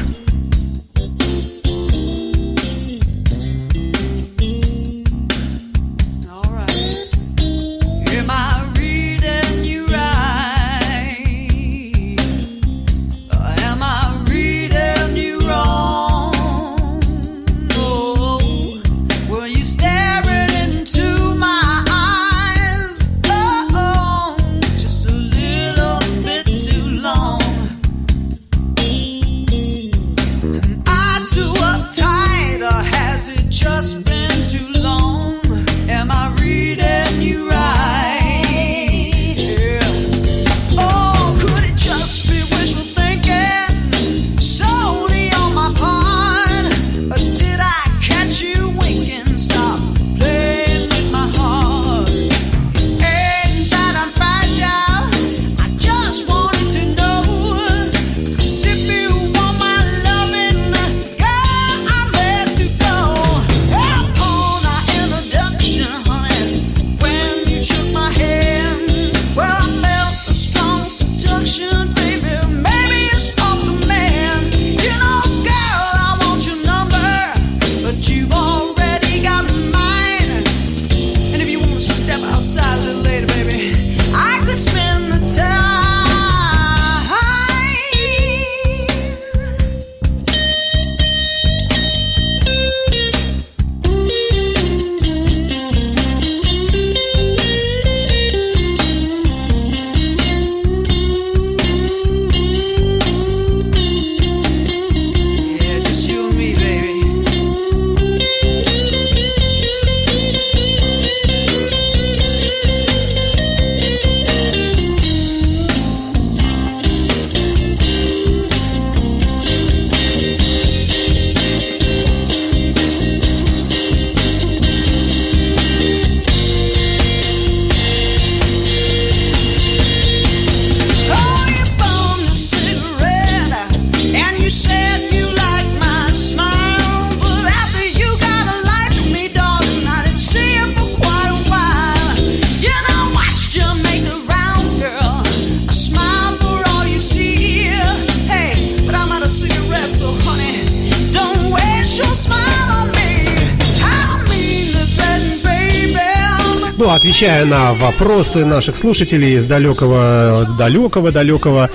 Отвечая 157.23 157.45
на 157.45 157.73
вопросы 157.75 158.45
наших 158.45 158.75
слушателей 158.75 159.37
из 159.37 159.47
далекого, 159.47 160.45
далекого, 160.59 161.13
далекого 161.13 161.71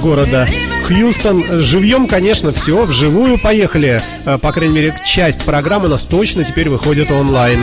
города 0.00 0.48
Хьюстон. 0.86 1.42
Живьем, 1.64 2.06
конечно, 2.06 2.52
все 2.52 2.84
вживую. 2.84 3.36
Поехали. 3.42 4.00
Э, 4.24 4.38
по 4.38 4.52
крайней 4.52 4.74
мере, 4.74 4.94
часть 5.04 5.42
программы 5.44 5.86
у 5.86 5.88
нас 5.88 6.04
точно 6.04 6.44
теперь 6.44 6.68
выходит 6.68 7.10
онлайн. 7.10 7.58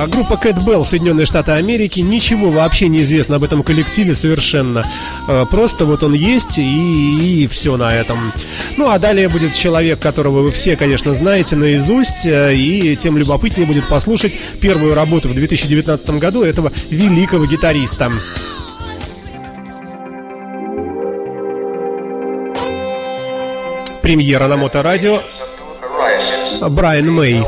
А 0.00 0.06
группа 0.06 0.34
Cat 0.34 0.64
Bell, 0.64 0.84
Соединенные 0.84 1.26
Штаты 1.26 1.52
Америки, 1.52 1.98
ничего 1.98 2.50
вообще 2.50 2.86
не 2.86 3.02
известно 3.02 3.34
об 3.34 3.42
этом 3.42 3.64
коллективе 3.64 4.14
совершенно. 4.14 4.84
А, 5.28 5.44
просто 5.44 5.84
вот 5.84 6.02
он 6.02 6.14
есть 6.14 6.58
и, 6.58 7.42
и 7.42 7.46
все 7.46 7.76
на 7.76 7.94
этом. 7.94 8.18
Ну 8.76 8.90
а 8.90 8.98
далее 8.98 9.28
будет 9.28 9.54
человек, 9.54 9.98
которого 10.00 10.40
вы 10.40 10.50
все, 10.50 10.76
конечно, 10.76 11.14
знаете 11.14 11.54
наизусть, 11.54 12.24
э, 12.24 12.54
и 12.54 12.96
тем 12.96 13.18
любопытнее 13.18 13.66
будет 13.66 13.88
послушать 13.88 14.36
первую 14.60 14.94
работу 14.94 15.28
в 15.28 15.34
2019 15.34 16.10
году 16.18 16.42
этого 16.42 16.72
великого 16.90 17.44
гитариста. 17.44 18.10
Премьера 24.02 24.46
на 24.46 24.56
Моторадио 24.56 25.20
Брайан 26.70 27.12
Мэй. 27.12 27.44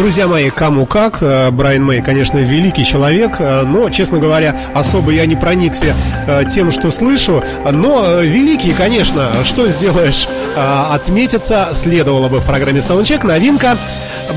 Друзья 0.00 0.26
мои, 0.26 0.48
кому 0.48 0.86
как. 0.86 1.18
Э, 1.20 1.50
Брайан 1.50 1.84
Мэй, 1.84 2.00
конечно, 2.00 2.38
великий 2.38 2.86
человек, 2.86 3.32
э, 3.38 3.64
но, 3.66 3.90
честно 3.90 4.18
говоря, 4.18 4.56
особо 4.74 5.10
я 5.10 5.26
не 5.26 5.36
проникся 5.36 5.94
э, 6.26 6.44
тем, 6.48 6.70
что 6.70 6.90
слышу. 6.90 7.44
Но 7.70 8.22
великий, 8.22 8.72
конечно, 8.72 9.28
что 9.44 9.68
сделаешь? 9.68 10.26
Отметиться 10.56 11.68
следовало 11.74 12.30
бы 12.30 12.38
в 12.38 12.46
программе 12.46 12.80
Soundcheck. 12.80 13.26
Новинка 13.26 13.76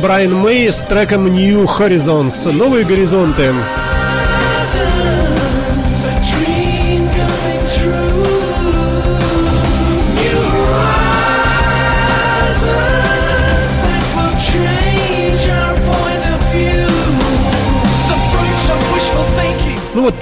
Брайан 0.02 0.36
Мэй 0.36 0.68
с 0.68 0.82
треком 0.82 1.28
New 1.28 1.64
Horizons. 1.64 2.52
Новые 2.52 2.84
горизонты. 2.84 3.54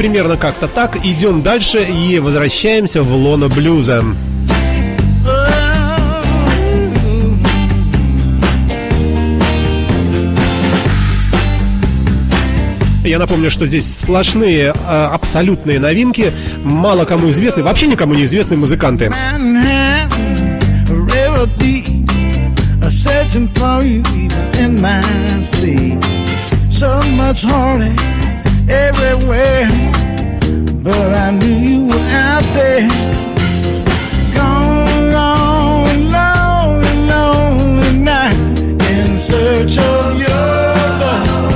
Примерно 0.02 0.36
как-то 0.36 0.68
так. 0.68 0.98
Идем 1.06 1.44
дальше 1.44 1.84
и 1.84 2.18
возвращаемся 2.18 3.04
в 3.04 3.14
лоно 3.14 3.50
блюза. 3.50 4.04
Я 13.04 13.20
напомню, 13.20 13.52
что 13.52 13.68
здесь 13.68 13.96
сплошные 13.96 14.74
э, 14.74 15.04
абсолютные 15.14 15.80
новинки, 15.80 16.34
мало 16.64 17.06
кому 17.06 17.30
известны, 17.30 17.62
вообще 17.62 17.86
никому 17.86 18.16
не 18.16 18.24
известные 18.24 18.58
музыканты. 18.58 19.14
So 26.72 27.00
much 27.16 27.44
heartache 27.44 28.21
everywhere, 28.72 29.68
but 30.84 31.14
I 31.14 31.32
knew 31.32 31.58
you 31.70 31.88
were 31.88 32.08
out 32.28 32.44
there. 32.56 32.88
Gone, 34.34 35.12
gone, 35.12 36.10
lonely, 36.16 36.94
lonely 37.08 38.00
night 38.00 38.36
in 38.90 39.20
search 39.20 39.78
of 39.78 40.20
your 40.20 40.56
love. 41.04 41.54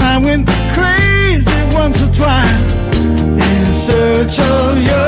I 0.00 0.18
went 0.22 0.48
crazy 0.74 1.60
once 1.74 2.02
or 2.02 2.12
twice 2.12 2.98
in 2.98 3.74
search 3.74 4.38
of 4.40 4.82
your 4.82 5.05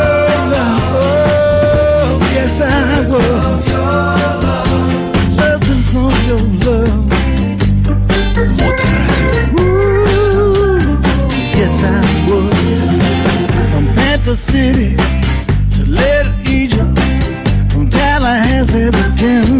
in 18.75 18.91
the 18.91 19.58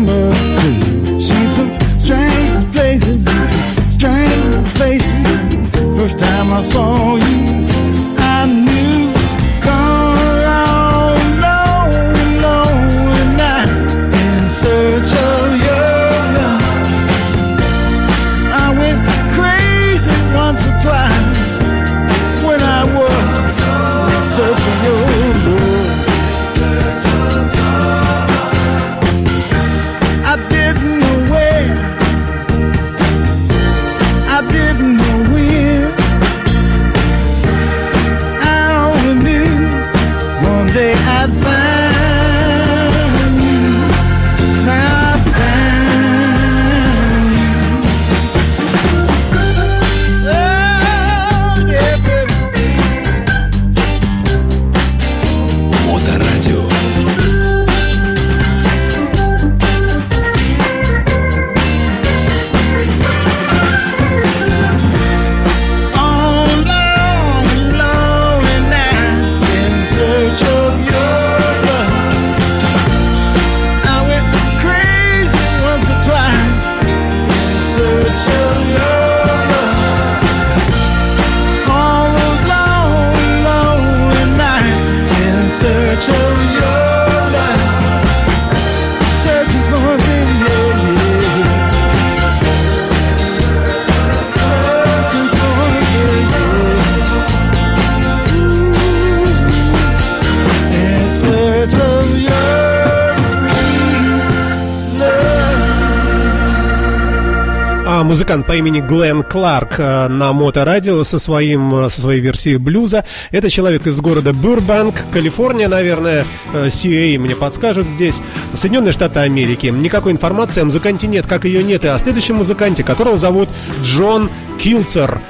музыкант 108.39 108.47
по 108.47 108.57
имени 108.57 108.81
Глен 108.81 109.23
Кларк 109.23 109.75
э, 109.79 110.09
на 110.09 110.33
моторадио 110.33 111.05
со, 111.05 111.19
своим, 111.19 111.75
э, 111.75 111.91
со 111.91 112.01
своей 112.01 112.21
версией 112.21 112.57
блюза. 112.57 113.05
Это 113.31 113.51
человек 113.51 113.87
из 113.87 114.01
города 114.01 114.33
Бурбанк, 114.33 114.95
Калифорния, 115.11 115.69
наверное, 115.69 116.25
CA 116.53 117.19
мне 117.19 117.35
подскажут 117.35 117.87
здесь, 117.87 118.23
Соединенные 118.55 118.93
Штаты 118.93 119.21
Америки. 119.21 119.67
Никакой 119.67 120.13
информации 120.13 120.63
о 120.63 120.67
музыканте 120.67 121.07
нет, 121.07 121.27
как 121.27 121.45
ее 121.45 121.63
нет 121.63 121.85
и 121.85 121.89
о 121.89 121.99
следующем 121.99 122.37
музыканте, 122.37 122.85
которого 122.85 123.19
зовут 123.19 123.49
Джон 123.83 124.31
Килцер, 124.59 125.21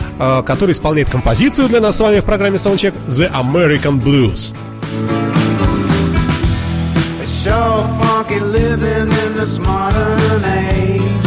который 0.47 0.73
исполняет 0.73 1.11
композицию 1.11 1.69
для 1.69 1.81
нас 1.81 1.97
с 1.97 2.01
вами 2.01 2.21
в 2.21 2.25
программе 2.25 2.57
Soundcheck 2.57 2.95
The 3.09 3.31
American 3.33 4.01
Blues. 4.01 4.53
sure 7.45 7.85
funky 8.01 8.41
living 8.41 9.13
in 9.25 9.37
this 9.37 9.59
modern 9.61 10.45
age. 10.45 11.18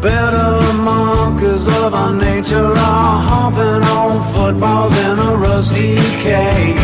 Better 0.00 0.72
markers 0.74 1.66
of 1.66 1.92
our 1.94 2.14
nature 2.14 2.66
are 2.66 3.20
hopping 3.20 3.82
on 3.88 4.22
footballs 4.32 4.96
in 4.98 5.18
a 5.18 5.36
rusty 5.36 5.96
cage. 6.22 6.76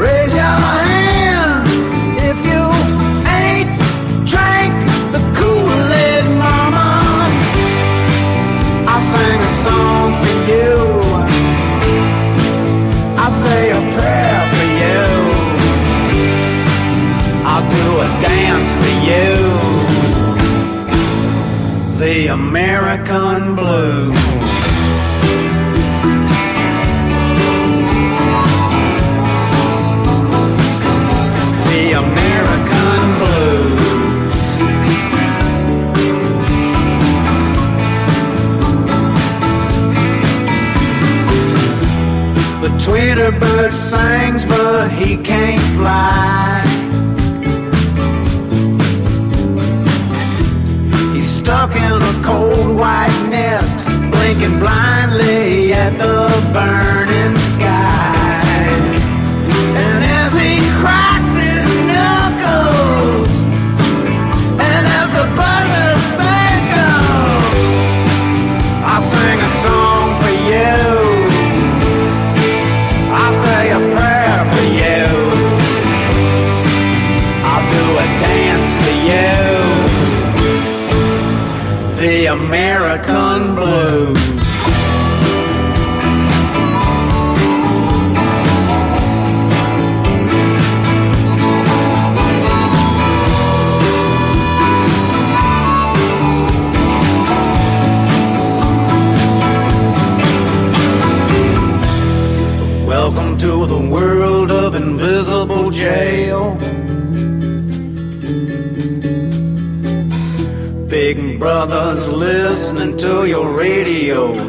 Raise 0.00 0.34
your 0.34 0.42
hands 0.42 1.17
The 22.28 22.34
American 22.34 23.56
Blues. 23.56 24.18
The 31.64 31.92
American 32.04 33.02
Blues. 33.18 34.36
The 42.60 42.68
tweeter 42.76 43.40
bird 43.40 43.72
sings, 43.72 44.44
but 44.44 44.90
he 44.90 45.16
can't 45.16 45.62
fly. 45.78 46.57
Stuck 51.48 51.74
in 51.76 52.02
a 52.02 52.22
cold 52.22 52.76
white 52.76 53.26
nest, 53.30 53.82
blinking 54.10 54.58
blindly 54.58 55.72
at 55.72 55.96
the 55.96 56.28
burning 56.52 57.34
sky. 57.54 58.44
And 59.82 60.04
as 60.20 60.34
he 60.34 60.60
cracks 60.78 61.32
his 61.46 61.70
knuckles, 61.88 63.32
and 64.60 64.84
as 65.00 65.08
the 65.18 65.26
buzzers 65.38 66.04
circle, 66.20 67.08
I'll 68.84 69.00
sing 69.00 69.40
a 69.40 69.48
song 69.62 69.87
American 82.38 83.54
blue. 83.56 84.17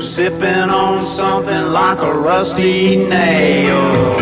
Sipping 0.01 0.69
on 0.69 1.03
something 1.05 1.65
like 1.71 1.99
a 1.99 2.13
rusty 2.13 2.95
nail. 2.95 4.18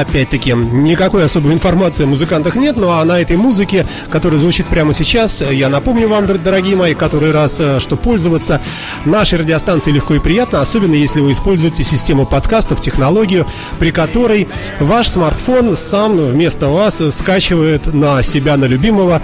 Опять-таки, 0.00 0.52
никакой 0.52 1.24
особой 1.24 1.54
информации 1.54 2.04
о 2.04 2.06
музыкантах 2.06 2.56
нет, 2.56 2.76
но 2.76 2.98
а 2.98 3.04
на 3.04 3.20
этой 3.20 3.36
музыке, 3.36 3.86
которая 4.10 4.38
звучит 4.38 4.66
прямо 4.66 4.94
сейчас, 4.94 5.42
я 5.42 5.68
напомню 5.68 6.08
вам, 6.08 6.26
дорогие 6.26 6.76
мои, 6.76 6.94
который 6.94 7.30
раз, 7.30 7.60
э, 7.60 7.80
что 7.80 7.96
пользоваться 7.96 8.60
нашей 9.04 9.38
радиостанцией 9.38 9.96
легко 9.96 10.14
и 10.14 10.18
приятно, 10.18 10.60
особенно 10.60 10.94
если 10.94 11.20
вы 11.20 11.32
используете 11.32 11.84
систему 11.84 12.26
подкастов, 12.26 12.80
технологию, 12.80 13.46
при 13.78 13.90
которой 13.90 14.48
ваш 14.80 15.08
смартфон 15.08 15.76
сам 15.76 16.16
вместо 16.16 16.68
вас 16.68 17.02
скачивает 17.10 17.92
на 17.92 18.22
себя, 18.22 18.56
на 18.56 18.64
любимого 18.64 19.22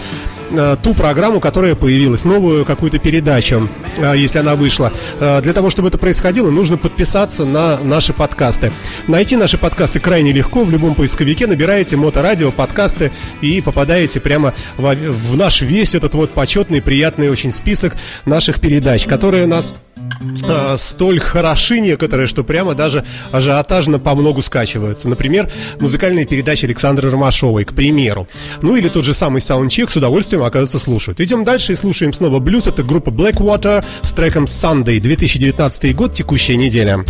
ту 0.82 0.94
программу, 0.94 1.40
которая 1.40 1.74
появилась, 1.74 2.24
новую 2.24 2.64
какую-то 2.64 2.98
передачу, 2.98 3.68
э, 3.96 4.14
если 4.16 4.38
она 4.38 4.54
вышла. 4.54 4.92
Э, 5.20 5.40
для 5.42 5.52
того, 5.52 5.70
чтобы 5.70 5.88
это 5.88 5.98
происходило, 5.98 6.50
нужно 6.50 6.76
подписаться 6.76 7.44
на 7.44 7.78
наши 7.78 8.12
подкасты. 8.12 8.72
Найти 9.08 9.36
наши 9.36 9.58
подкасты 9.58 10.00
крайне 10.00 10.32
легко. 10.32 10.64
В 10.64 10.70
любом 10.70 10.94
поисковике 10.94 11.46
набираете 11.46 11.96
моторадио, 11.96 12.50
подкасты 12.50 13.10
и 13.40 13.60
попадаете 13.60 14.20
прямо 14.20 14.54
в 14.76 15.36
наш 15.36 15.62
весь 15.62 15.94
этот 15.94 16.14
вот 16.14 16.30
почетный, 16.30 16.82
приятный 16.82 17.30
очень 17.30 17.52
список 17.52 17.96
наших 18.24 18.60
передач, 18.60 19.06
которые 19.06 19.46
нас 19.46 19.74
э, 20.46 20.76
столь 20.78 21.20
хороши 21.20 21.80
некоторые, 21.80 22.26
что 22.26 22.44
прямо 22.44 22.74
даже 22.74 23.04
ажиотажно 23.30 23.98
по 23.98 24.14
многу 24.14 24.42
скачиваются. 24.42 25.08
Например, 25.08 25.50
музыкальные 25.80 26.26
передачи 26.26 26.64
Александры 26.64 27.10
Ромашовой, 27.10 27.64
к 27.64 27.74
примеру. 27.74 28.28
Ну 28.60 28.76
или 28.76 28.88
тот 28.88 29.04
же 29.04 29.14
самый 29.14 29.40
саундчек 29.40 29.90
с 29.90 29.96
удовольствием, 29.96 30.42
оказывается, 30.42 30.78
слушают. 30.78 31.20
Идем 31.20 31.44
дальше 31.44 31.72
и 31.72 31.76
слушаем 31.76 32.12
снова 32.12 32.38
блюз. 32.38 32.66
Это 32.66 32.82
группа 32.82 33.10
Blackwater 33.10 33.84
с 34.02 34.12
треком 34.14 34.44
Sunday, 34.44 35.00
2019 35.00 35.94
год, 35.96 36.12
текущая 36.12 36.56
неделя. 36.56 37.04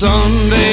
Sunday 0.00 0.69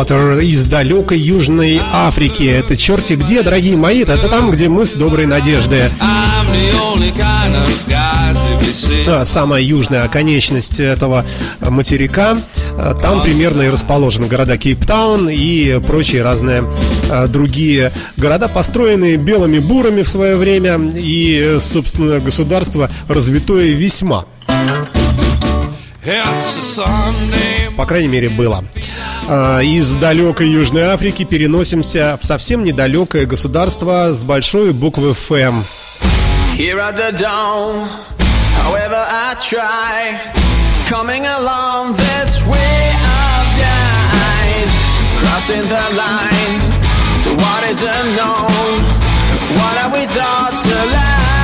Blackwater 0.00 0.42
из 0.42 0.64
далекой 0.66 1.18
Южной 1.18 1.80
Африки. 1.92 2.44
Это 2.44 2.76
черти 2.76 3.14
где, 3.14 3.42
дорогие 3.42 3.76
мои? 3.76 4.02
Это 4.02 4.28
там, 4.28 4.50
где 4.50 4.68
мы 4.68 4.84
с 4.86 4.94
доброй 4.94 5.26
надежды. 5.26 5.90
А, 9.06 9.24
Самая 9.24 9.62
южная 9.62 10.04
оконечность 10.04 10.80
этого 10.80 11.24
материка. 11.60 12.38
А, 12.76 12.94
Там 12.94 13.22
примерно 13.22 13.62
и 13.62 13.68
расположены 13.68 14.26
города 14.26 14.56
Кейптаун 14.56 15.28
и 15.28 15.80
прочие 15.86 16.22
разные 16.22 16.64
а, 17.10 17.26
другие 17.26 17.92
города, 18.16 18.48
построенные 18.48 19.16
белыми 19.16 19.58
бурами 19.58 20.02
в 20.02 20.08
свое 20.08 20.36
время. 20.36 20.78
И, 20.96 21.58
собственно, 21.60 22.20
государство 22.20 22.90
развитое 23.08 23.72
весьма. 23.72 24.24
По 27.76 27.84
крайней 27.86 28.08
мере, 28.08 28.30
было. 28.30 28.64
А, 29.32 29.60
Из 29.60 29.94
далекой 29.94 30.48
Южной 30.48 30.82
Африки 30.82 31.22
переносимся 31.22 32.18
в 32.20 32.24
совсем 32.26 32.64
недалекое 32.64 33.26
государство 33.26 34.12
с 34.12 34.24
большой 34.24 34.72
буквы 34.72 35.14
ФМ. 35.14 35.54
Here 36.58 36.80
at 36.80 36.96
the 36.96 37.12
dawn, 37.12 37.88
however 38.58 38.96
I 39.08 39.36
try, 39.40 40.18
coming 40.88 41.24
along 41.26 41.94
this 41.94 42.44
way 42.44 42.82
of 43.06 43.42
dying, 43.56 44.68
crossing 45.20 45.62
the 45.68 45.84
line 45.94 46.60
to 47.22 47.30
what 47.30 47.70
is 47.70 47.84
unknown. 47.84 48.82
What 49.54 49.78
are 49.84 49.92
we 49.94 50.06
thought 50.06 50.60
to 50.60 50.86
like? 50.90 51.39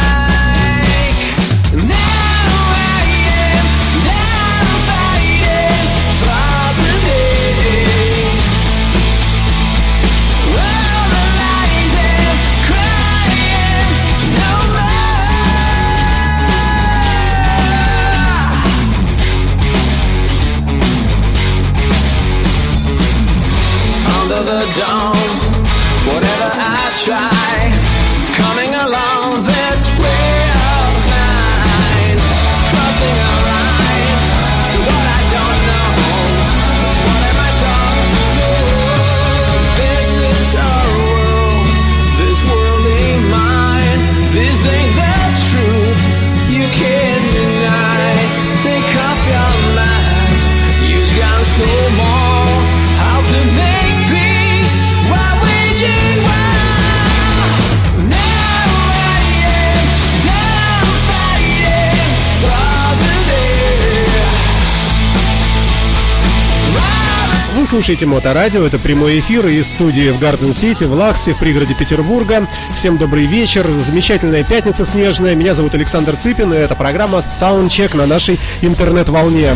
Слушаете 67.76 68.06
Моторадио, 68.06 68.64
это 68.64 68.78
прямой 68.78 69.20
эфир 69.20 69.46
из 69.48 69.70
студии 69.70 70.08
в 70.08 70.18
Гарден-Сити, 70.18 70.84
в 70.84 70.94
Лахте, 70.94 71.34
в 71.34 71.38
пригороде 71.38 71.74
Петербурга. 71.74 72.48
Всем 72.74 72.96
добрый 72.96 73.26
вечер, 73.26 73.70
замечательная 73.70 74.44
пятница 74.44 74.86
снежная. 74.86 75.34
Меня 75.34 75.52
зовут 75.52 75.74
Александр 75.74 76.16
Цыпин, 76.16 76.54
и 76.54 76.56
это 76.56 76.74
программа 76.74 77.18
Soundcheck 77.18 77.94
на 77.94 78.06
нашей 78.06 78.40
интернет-волне. 78.62 79.52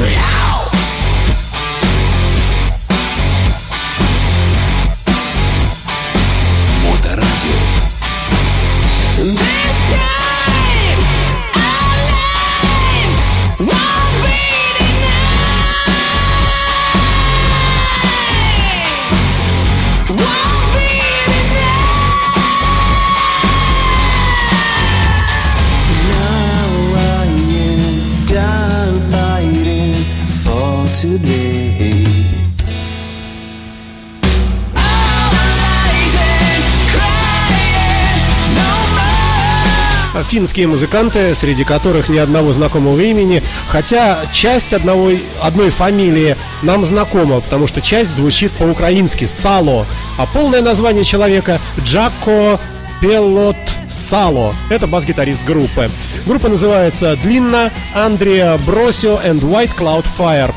Финские 40.31 40.69
музыканты, 40.69 41.35
среди 41.35 41.65
которых 41.65 42.09
ни 42.09 42.17
одного 42.17 42.53
знакомого 42.53 43.01
имени, 43.01 43.43
хотя 43.69 44.21
часть 44.33 44.73
одного, 44.73 45.11
одной 45.43 45.71
фамилии 45.71 46.37
нам 46.63 46.85
знакома, 46.85 47.41
потому 47.41 47.67
что 47.67 47.81
часть 47.81 48.11
звучит 48.15 48.53
по-украински 48.53 49.25
«Сало», 49.25 49.87
а 50.19 50.27
полное 50.27 50.63
название 50.63 51.03
человека 51.03 51.59
Джако 51.83 52.61
Пелот 53.03 53.57
Сало. 53.89 54.55
Это 54.71 54.87
бас-гитарист 54.87 55.45
группы. 55.45 55.91
Группа 56.27 56.49
называется 56.49 57.17
«Длинно», 57.17 57.73
«Андреа 57.93 58.57
Бросио 58.65 59.21
and 59.25 59.41
White 59.41 59.77
Cloud 59.77 60.07
Fire». 60.17 60.55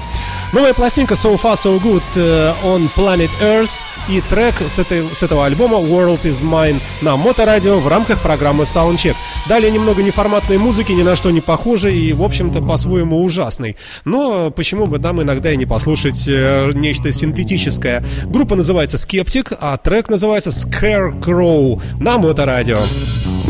Новая 0.53 0.75
пластинка 0.75 1.15
So 1.15 1.35
Far 1.41 1.55
So 1.55 1.81
Good 1.81 2.03
э, 2.15 2.53
on 2.63 2.87
Planet 2.95 3.31
Earth 3.41 3.81
и 4.07 4.21
трек 4.21 4.53
с, 4.61 4.77
этой, 4.77 5.03
с 5.11 5.23
этого 5.23 5.47
альбома 5.47 5.79
World 5.79 6.21
Is 6.21 6.43
Mine 6.43 6.79
на 7.01 7.17
Моторадио 7.17 7.79
в 7.79 7.87
рамках 7.87 8.21
программы 8.21 8.65
Soundcheck. 8.65 9.15
Далее 9.49 9.71
немного 9.71 10.03
неформатной 10.03 10.59
музыки, 10.59 10.91
ни 10.91 11.01
на 11.01 11.15
что 11.15 11.31
не 11.31 11.41
похожей 11.41 11.97
и, 11.97 12.13
в 12.13 12.21
общем-то, 12.21 12.61
по-своему 12.61 13.23
ужасной. 13.23 13.77
Но 14.05 14.51
почему 14.51 14.85
бы 14.85 14.99
нам 14.99 15.23
иногда 15.23 15.51
и 15.51 15.57
не 15.57 15.65
послушать 15.65 16.27
э, 16.27 16.71
нечто 16.75 17.11
синтетическое? 17.11 18.05
Группа 18.25 18.55
называется 18.55 18.97
Skeptic, 18.97 19.57
а 19.59 19.75
трек 19.77 20.07
называется 20.07 20.51
Scarecrow 20.51 21.81
на 21.99 22.19
Моторадио. 22.19 22.77
From 22.77 23.42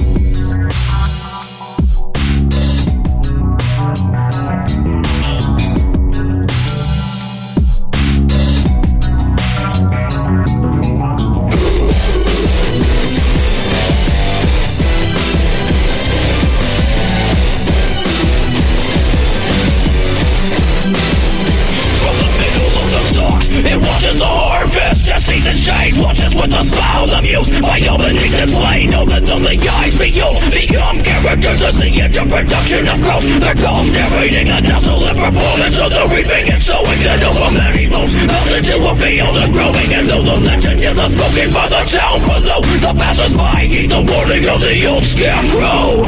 with 26.43 26.59
a 26.59 26.63
smile 26.63 27.09
amused 27.11 27.61
by 27.61 27.79
all 27.87 27.97
beneath 27.97 28.35
display. 28.35 28.85
Know 28.87 29.05
that 29.05 29.29
only 29.29 29.57
eyes 29.79 29.95
behold 29.97 30.43
become 30.51 30.99
characters 30.99 31.61
as 31.63 31.79
the 31.79 31.87
interproduction 31.87 32.87
of 32.87 32.99
growth. 32.99 33.23
Their 33.39 33.55
goals 33.55 33.89
narrating 33.89 34.49
a 34.51 34.59
desolate 34.59 35.15
performance 35.15 35.79
of 35.79 35.89
the 35.95 36.03
reaping 36.11 36.51
and 36.51 36.61
sowing 36.61 36.99
that 37.07 37.23
over 37.23 37.47
many 37.55 37.87
moons. 37.87 38.15
Melt 38.27 38.51
into 38.51 38.75
a 38.83 38.93
field 38.95 39.37
of 39.39 39.51
growing, 39.55 39.89
and 39.95 40.09
though 40.09 40.23
the 40.23 40.37
legend 40.43 40.83
is 40.83 40.97
unspoken 40.99 41.53
by 41.55 41.67
the 41.71 41.83
town 41.87 42.19
below, 42.27 42.59
the 42.59 42.93
passers-by 42.99 43.63
heed 43.71 43.89
the 43.89 44.03
warning 44.03 44.43
of 44.49 44.59
the 44.59 44.75
old 44.85 45.03
scarecrow. 45.03 46.03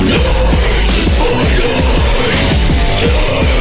Can 2.99 3.54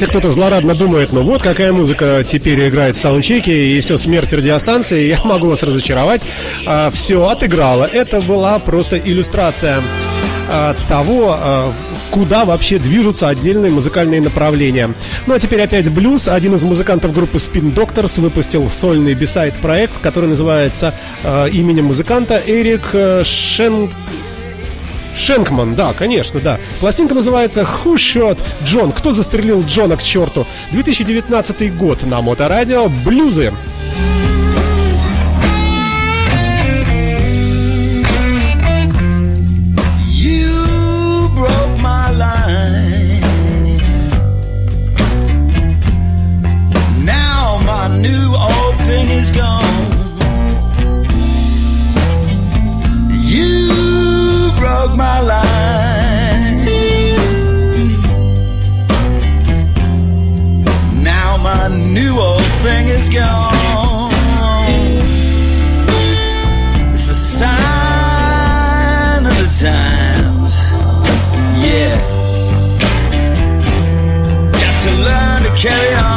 если 0.00 0.12
кто-то 0.12 0.30
злорадно 0.30 0.74
думает, 0.74 1.12
ну 1.12 1.22
вот 1.22 1.42
какая 1.42 1.74
музыка 1.74 2.24
теперь 2.26 2.66
играет 2.68 2.96
в 2.96 2.98
саундчеке, 2.98 3.76
и 3.76 3.80
все, 3.80 3.98
смерть 3.98 4.32
радиостанции, 4.32 5.08
я 5.08 5.22
могу 5.24 5.50
вас 5.50 5.62
разочаровать. 5.62 6.24
все 6.90 7.28
отыграло. 7.28 7.84
Это 7.84 8.22
была 8.22 8.58
просто 8.60 8.96
иллюстрация 8.98 9.82
а, 10.48 10.74
того, 10.88 11.36
а, 11.38 11.74
куда 12.10 12.46
вообще 12.46 12.78
движутся 12.78 13.28
отдельные 13.28 13.70
музыкальные 13.70 14.22
направления. 14.22 14.94
Ну 15.26 15.34
а 15.34 15.38
теперь 15.38 15.60
опять 15.60 15.92
блюз. 15.92 16.28
Один 16.28 16.54
из 16.54 16.64
музыкантов 16.64 17.12
группы 17.12 17.36
Spin 17.36 17.74
Doctors 17.74 18.22
выпустил 18.22 18.70
сольный 18.70 19.12
бисайд 19.12 19.60
проект, 19.60 19.98
который 20.00 20.30
называется 20.30 20.94
а, 21.22 21.44
именем 21.44 21.86
музыканта 21.86 22.42
Эрик 22.46 22.88
э, 22.94 23.22
Шен... 23.22 23.90
Шенкман, 25.20 25.74
да, 25.74 25.92
конечно, 25.92 26.40
да. 26.40 26.58
Пластинка 26.80 27.14
называется 27.14 27.60
Who 27.60 27.94
Shot 27.96 28.38
Джон? 28.64 28.92
Кто 28.92 29.12
застрелил 29.12 29.62
Джона 29.62 29.98
к 29.98 30.02
черту? 30.02 30.46
2019 30.72 31.76
год 31.76 32.04
на 32.04 32.22
Моторадио 32.22 32.88
Блюзы. 32.88 33.52
You 33.52 34.19
my 55.00 55.20
line. 55.32 56.64
Now 61.02 61.30
my 61.48 61.68
new 61.96 62.12
old 62.28 62.52
thing 62.64 62.84
is 62.88 63.08
gone. 63.08 64.12
It's 66.92 67.08
a 67.16 67.18
sign 67.38 69.22
of 69.30 69.36
the 69.42 69.48
times. 69.66 70.54
Yeah. 71.64 71.96
Got 74.62 74.76
to 74.84 74.90
learn 75.06 75.38
to 75.46 75.52
carry 75.64 75.94
on. 75.94 76.09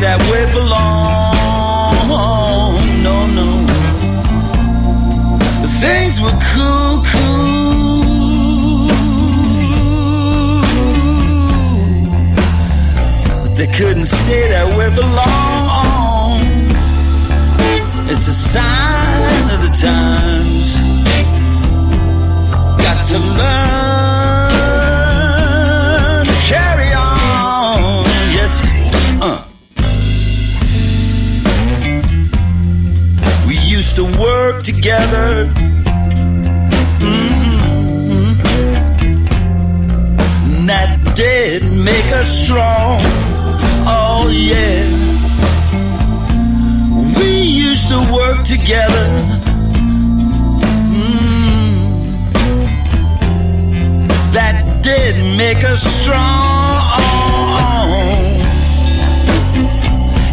That 0.00 0.20
way 0.30 0.46
for 0.52 0.60
long. 0.60 1.98
No, 3.02 3.26
no. 3.38 3.66
Things 5.80 6.20
were 6.20 6.38
cool, 6.52 7.02
cool. 7.10 8.88
But 13.42 13.52
they 13.56 13.66
couldn't 13.66 14.06
stay 14.06 14.48
that 14.48 14.68
way 14.76 14.88
for 14.94 15.02
long. 15.02 16.40
It's 18.10 18.26
a 18.28 18.32
sign 18.32 19.50
of 19.54 19.60
the 19.66 19.72
times. 19.80 20.76
Got 22.82 23.04
to 23.06 23.18
learn 23.18 23.87
together. 34.98 35.46
Mhm. 36.98 38.36
That 40.66 40.90
did 41.14 41.62
make 41.72 42.10
us 42.20 42.28
strong. 42.44 43.00
Oh, 43.86 44.28
yeah. 44.28 44.84
We 47.18 47.30
used 47.68 47.88
to 47.88 47.98
work 48.12 48.44
together. 48.44 49.06
Mm. 50.92 51.76
That 54.32 54.56
did 54.82 55.16
make 55.36 55.62
us 55.64 55.82
strong. 56.00 56.78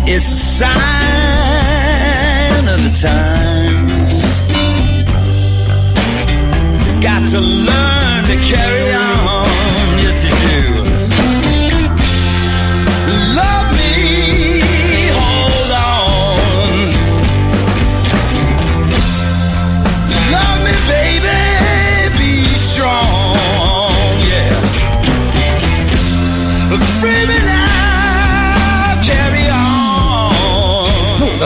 It's 0.08 0.30
a 0.32 0.42
sign 0.60 0.74
of 2.74 2.80
the 2.86 2.92
times. 3.02 3.35
To 7.36 7.42
learn 7.42 8.24
to 8.28 8.38
carry 8.38 8.94
on. 8.94 9.35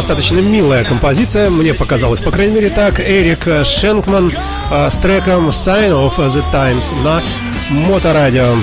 Достаточно 0.09 0.39
милая 0.39 0.83
композиция, 0.83 1.51
мне 1.51 1.75
показалось, 1.75 2.19
по 2.19 2.31
крайней 2.31 2.55
мере, 2.55 2.69
так. 2.71 2.99
Эрик 2.99 3.47
Шенкман 3.63 4.33
э, 4.71 4.89
с 4.89 4.97
треком 4.97 5.49
Sign 5.49 5.91
of 5.91 6.17
the 6.17 6.43
Times 6.51 6.95
на 7.03 7.21
Моторадио. 7.69 8.55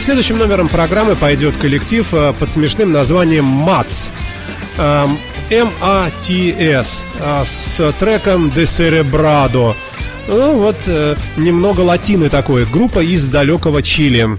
Следующим 0.00 0.36
номером 0.36 0.68
программы 0.68 1.16
пойдет 1.16 1.56
коллектив 1.56 2.06
э, 2.12 2.34
под 2.38 2.50
смешным 2.50 2.92
названием 2.92 3.46
МАТС. 3.46 4.12
Эм, 4.76 5.18
э, 5.48 7.42
с 7.42 7.92
треком 7.98 8.50
De 8.50 8.64
Cerebrado. 8.64 9.74
Ну 10.34 10.56
вот, 10.56 10.76
э, 10.86 11.14
немного 11.36 11.80
латины 11.80 12.30
такой. 12.30 12.64
Группа 12.64 13.00
из 13.00 13.28
далекого 13.28 13.82
Чили. 13.82 14.38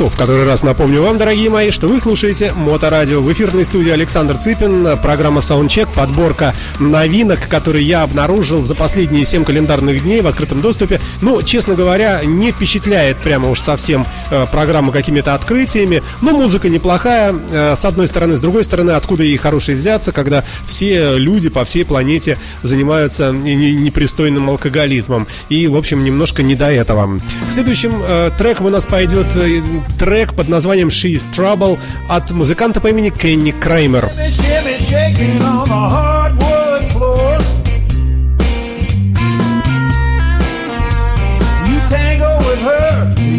Что, 0.00 0.08
в 0.08 0.16
который 0.16 0.46
раз 0.46 0.62
напомню 0.62 1.02
вам, 1.02 1.18
дорогие 1.18 1.50
мои, 1.50 1.70
что 1.70 1.86
вы 1.86 2.00
слушаете 2.00 2.54
Моторадио. 2.54 3.20
В 3.20 3.30
эфирной 3.30 3.66
студии 3.66 3.90
Александр 3.90 4.38
Цыпин, 4.38 4.96
программа 5.02 5.42
Soundcheck, 5.42 5.92
подборка 5.94 6.54
новинок, 6.78 7.48
которые 7.48 7.86
я 7.86 8.02
обнаружил 8.04 8.62
за 8.62 8.74
последние 8.74 9.26
7 9.26 9.44
календарных 9.44 10.02
дней 10.02 10.22
в 10.22 10.26
открытом 10.26 10.62
доступе. 10.62 11.02
Ну, 11.20 11.42
честно 11.42 11.74
говоря, 11.74 12.22
не 12.24 12.50
впечатляет 12.50 13.18
прямо 13.18 13.50
уж 13.50 13.60
совсем 13.60 14.06
э, 14.30 14.46
программа 14.50 14.90
какими-то 14.90 15.34
открытиями. 15.34 16.02
Но 16.22 16.30
музыка 16.32 16.70
неплохая, 16.70 17.34
э, 17.52 17.76
с 17.76 17.84
одной 17.84 18.08
стороны. 18.08 18.38
С 18.38 18.40
другой 18.40 18.64
стороны, 18.64 18.92
откуда 18.92 19.22
ей 19.22 19.36
хорошей 19.36 19.74
взяться, 19.74 20.12
когда 20.12 20.44
все 20.64 21.18
люди 21.18 21.50
по 21.50 21.66
всей 21.66 21.84
планете 21.84 22.38
занимаются 22.62 23.32
не- 23.32 23.54
не- 23.54 23.74
непристойным 23.74 24.48
алкоголизмом. 24.48 25.26
И, 25.50 25.66
в 25.68 25.76
общем, 25.76 26.02
немножко 26.04 26.42
не 26.42 26.54
до 26.54 26.70
этого. 26.70 27.20
Следующим 27.50 27.92
э, 28.02 28.30
треком 28.38 28.64
у 28.64 28.70
нас 28.70 28.86
пойдет 28.86 29.26
э, 29.36 29.60
трек 29.98 30.34
под 30.34 30.48
названием 30.48 30.88
She 30.88 31.14
is 31.14 31.30
Trouble 31.30 31.78
от 32.08 32.30
музыканта 32.30 32.80
по 32.80 32.88
имени 32.88 33.10
Кенни 33.10 33.52
Краймер. 33.52 34.08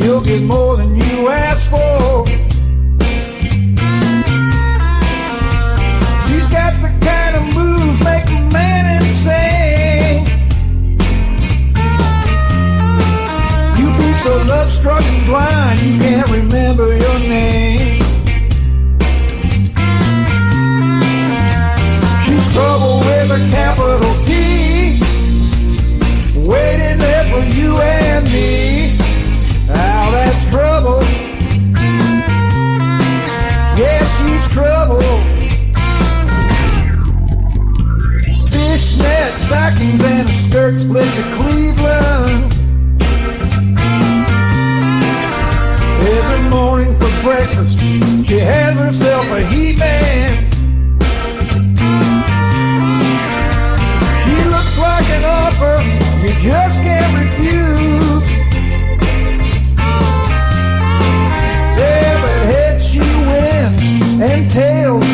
you'll 0.03 0.21
get 0.21 0.41
more 0.43 0.75
than 0.75 0.90
struck 14.71 15.03
blind, 15.25 15.79
you 15.81 15.99
can't 15.99 16.29
remember 16.29 16.87
your 16.95 17.19
name. 17.19 18.01
She's 22.23 22.53
trouble 22.53 22.99
with 22.99 23.31
a 23.31 23.41
capital 23.51 24.13
T. 24.23 24.99
Waiting 26.47 26.97
there 26.99 27.25
for 27.29 27.43
you 27.53 27.77
and 27.81 28.25
me. 28.25 28.95
Now 29.67 30.09
that's 30.11 30.49
trouble. 30.49 31.03
Yeah, 33.77 34.03
she's 34.05 34.53
trouble. 34.53 35.01
Fishnet 38.49 39.33
stockings 39.33 40.03
and 40.03 40.29
a 40.29 40.33
skirt 40.33 40.77
split 40.77 41.13
to 41.15 41.23
Cleveland. 41.35 42.50
Breakfast, 47.21 47.79
she 47.79 48.39
has 48.39 48.77
herself 48.79 49.25
a 49.31 49.41
heat 49.45 49.77
man. 49.77 50.49
She 54.21 54.35
looks 54.49 54.79
like 54.79 55.09
an 55.09 55.23
offer 55.25 56.01
you 56.23 56.33
just 56.39 56.81
can't 56.83 57.13
refuse. 57.19 58.27
Yeah, 61.77 62.21
but 62.21 62.39
head 62.51 62.79
she 62.79 62.99
wins 62.99 64.21
and 64.21 64.49
tails 64.49 65.10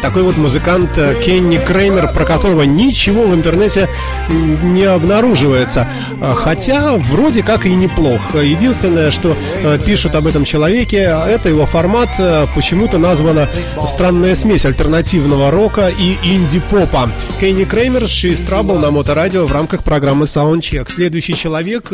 такой 0.00 0.22
вот 0.22 0.36
музыкант 0.36 0.90
э, 0.96 1.14
Кенни 1.22 1.58
Креймер, 1.58 2.08
про 2.14 2.24
которого 2.24 2.62
ничего 2.62 3.26
в 3.26 3.34
интернете 3.34 3.88
не 4.28 4.84
обнаруживается. 4.84 5.86
А, 6.20 6.34
Хотя 6.34 6.92
вроде 6.96 7.42
как 7.42 7.66
и 7.66 7.74
неплох. 7.74 8.34
Единственное, 8.34 9.10
что 9.10 9.36
э, 9.62 9.78
пишут 9.84 10.14
об 10.14 10.26
этом 10.26 10.44
человеке, 10.44 10.98
это 10.98 11.48
его 11.48 11.66
формат 11.66 12.08
э, 12.18 12.46
почему-то 12.54 12.98
названа 12.98 13.48
странная 13.86 14.34
смесь 14.34 14.64
альтернативного 14.64 15.50
рока 15.50 15.88
и 15.88 16.16
инди-попа. 16.22 17.10
Кенни 17.38 17.64
Креймер, 17.64 18.04
She's 18.04 18.46
Trouble 18.46 18.78
на 18.78 18.90
Моторадио 18.90 19.46
в 19.46 19.52
рамках 19.52 19.84
программы 19.84 20.24
Soundcheck. 20.24 20.90
Следующий 20.90 21.34
человек, 21.34 21.92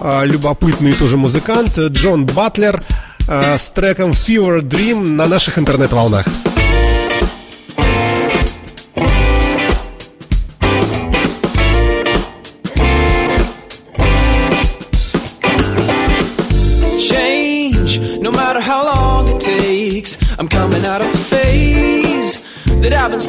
а, 0.00 0.24
любопытный 0.24 0.92
тоже 0.92 1.16
музыкант, 1.16 1.78
Джон 1.78 2.26
Батлер 2.26 2.82
с 3.26 3.72
треком 3.72 4.10
Fever 4.10 4.60
Dream 4.60 5.06
на 5.06 5.26
наших 5.26 5.58
интернет-волнах. 5.58 6.26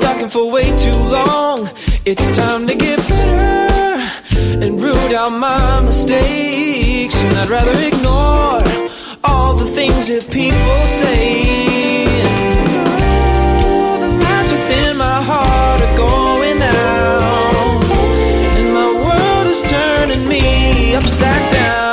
In 0.04 0.30
for 0.30 0.50
way 0.52 0.66
too 0.78 0.92
long. 0.92 1.70
It's 2.06 2.32
time 2.32 2.68
to 2.68 2.76
get 2.76 2.98
better 3.08 4.00
and 4.64 4.82
root 4.82 5.14
out 5.14 5.32
my 5.32 5.82
mistakes. 5.82 7.16
And 7.24 7.38
I'd 7.38 7.50
rather 7.50 7.78
ignore 7.90 8.62
all 9.24 9.54
the 9.54 9.66
things 9.66 10.08
that 10.08 10.30
people 10.32 10.84
say. 10.84 11.44
The 14.04 14.10
within 14.58 14.98
my 14.98 15.22
heart 15.22 15.82
are 15.82 15.98
going 15.98 16.62
out. 16.62 17.84
And 18.58 18.74
my 18.74 18.92
world 19.06 19.48
is 19.48 19.62
turning 19.62 20.28
me 20.28 20.96
upside 20.96 21.52
down. 21.52 21.85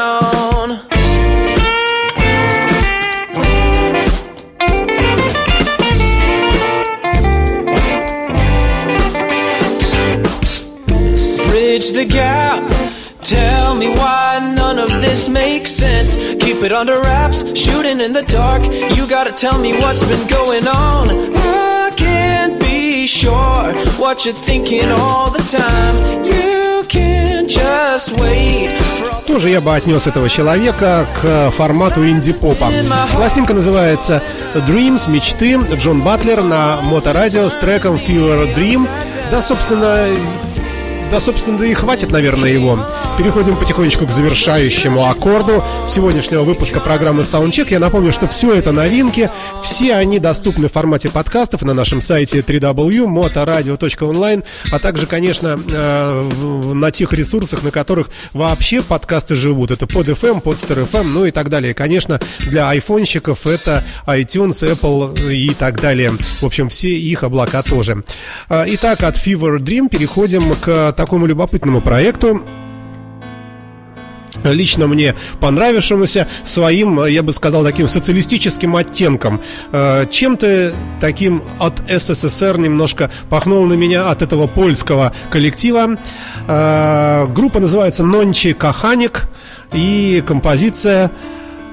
Makes 15.62 15.70
sense. 15.70 16.16
Keep 16.44 16.64
it 16.64 16.72
under 16.72 17.00
wraps, 17.02 17.44
shooting 17.56 18.00
in 18.00 18.12
the 18.12 18.22
dark. 18.22 18.62
You 18.96 19.06
gotta 19.06 19.32
tell 19.32 19.60
me 19.60 19.72
what's 19.74 20.02
been 20.02 20.26
going 20.26 20.66
on. 20.66 21.08
I 21.36 21.92
can't 21.96 22.58
be 22.58 23.06
sure 23.06 23.72
what 23.96 24.24
you're 24.24 24.34
thinking 24.34 24.90
all 24.90 25.30
the 25.30 25.44
time. 25.60 26.24
You 26.24 26.82
can't 26.88 27.48
just 27.48 28.10
wait 28.20 28.70
Тоже 29.26 29.50
я 29.50 29.60
бы 29.60 29.74
отнес 29.74 30.06
этого 30.08 30.28
человека 30.28 31.06
к 31.14 31.52
формату 31.52 32.08
инди-попа. 32.08 32.66
Пластинка 33.14 33.54
называется 33.54 34.20
Dreams, 34.66 35.08
мечты, 35.08 35.56
Джон 35.76 36.02
Батлер 36.02 36.42
на 36.42 36.80
моторадио 36.82 37.48
с 37.48 37.54
треком 37.54 37.94
Fever 37.94 38.52
Dream. 38.56 38.88
Да, 39.30 39.40
собственно, 39.40 40.08
да, 41.12 41.20
собственно, 41.20 41.58
да 41.58 41.66
и 41.66 41.74
хватит, 41.74 42.10
наверное, 42.10 42.50
его. 42.50 42.78
Переходим 43.18 43.54
потихонечку 43.56 44.06
к 44.06 44.10
завершающему 44.10 45.06
аккорду 45.06 45.62
сегодняшнего 45.86 46.42
выпуска 46.42 46.80
программы 46.80 47.24
Soundcheck. 47.24 47.70
Я 47.70 47.80
напомню, 47.80 48.12
что 48.12 48.28
все 48.28 48.54
это 48.54 48.72
новинки. 48.72 49.30
Все 49.62 49.94
они 49.94 50.18
доступны 50.18 50.70
в 50.70 50.72
формате 50.72 51.10
подкастов 51.10 51.60
на 51.62 51.74
нашем 51.74 52.00
сайте 52.00 52.38
www.motoradio.online, 52.38 54.42
а 54.72 54.78
также, 54.78 55.06
конечно, 55.06 55.60
э, 55.70 56.30
на 56.72 56.90
тех 56.90 57.12
ресурсах, 57.12 57.62
на 57.62 57.70
которых 57.70 58.08
вообще 58.32 58.80
подкасты 58.80 59.36
живут. 59.36 59.70
Это 59.70 59.86
под 59.86 60.08
FM, 60.08 60.40
под 60.40 60.56
FM, 60.56 61.08
ну 61.12 61.26
и 61.26 61.30
так 61.30 61.50
далее. 61.50 61.74
Конечно, 61.74 62.18
для 62.38 62.70
айфонщиков 62.70 63.46
это 63.46 63.84
iTunes, 64.06 64.66
Apple 64.66 65.30
и 65.30 65.52
так 65.52 65.78
далее. 65.78 66.16
В 66.40 66.46
общем, 66.46 66.70
все 66.70 66.88
их 66.88 67.22
облака 67.22 67.62
тоже. 67.62 68.02
А, 68.48 68.64
Итак, 68.66 69.02
от 69.02 69.16
Fever 69.16 69.58
Dream 69.58 69.90
переходим 69.90 70.54
к 70.54 70.94
такому 71.02 71.26
любопытному 71.26 71.80
проекту 71.80 72.42
лично 74.44 74.86
мне 74.86 75.16
понравившемуся 75.40 76.28
своим, 76.44 77.04
я 77.06 77.24
бы 77.24 77.32
сказал, 77.32 77.64
таким 77.64 77.88
социалистическим 77.88 78.76
оттенком. 78.76 79.40
Э, 79.72 80.06
Чем-то 80.08 80.72
таким 81.00 81.42
от 81.58 81.82
СССР 81.88 82.56
немножко 82.58 83.10
пахнул 83.28 83.66
на 83.66 83.74
меня 83.74 84.10
от 84.10 84.22
этого 84.22 84.46
польского 84.46 85.12
коллектива. 85.28 85.98
Э, 86.46 87.26
Группа 87.26 87.58
называется 87.58 88.04
Нончи 88.04 88.52
Каханик 88.52 89.24
и 89.72 90.22
композиция 90.24 91.10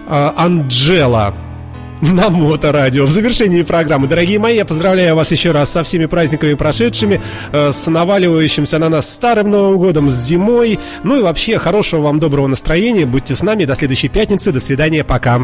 э, 0.08 0.32
Анджела 0.36 1.36
на 2.02 2.30
Моторадио. 2.30 3.06
В 3.06 3.10
завершении 3.10 3.64
программы, 3.64 4.08
дорогие 4.08 4.40
мои, 4.40 4.56
я 4.56 4.66
поздравляю 4.66 5.16
вас 5.16 5.32
еще 5.32 5.52
раз 5.52 5.72
со 5.72 5.84
всеми 5.84 6.06
праздниками 6.06 6.54
прошедшими, 6.54 7.22
э, 7.52 7.72
с 7.72 7.88
наваливающимся 7.88 8.80
на 8.80 8.90
нас 8.90 9.10
старым 9.10 9.50
Новым 9.50 9.78
годом, 9.78 10.10
с 10.10 10.14
зимой. 10.14 10.80
Ну 11.04 11.18
и 11.18 11.22
вообще, 11.22 11.58
хорошего 11.58 12.02
вам 12.02 12.20
доброго 12.20 12.48
настроения. 12.48 13.06
Будьте 13.06 13.36
с 13.36 13.44
нами. 13.44 13.66
До 13.66 13.76
следующей 13.76 14.10
пятницы. 14.10 14.52
До 14.52 14.60
свидания. 14.60 15.04
Пока. 15.04 15.40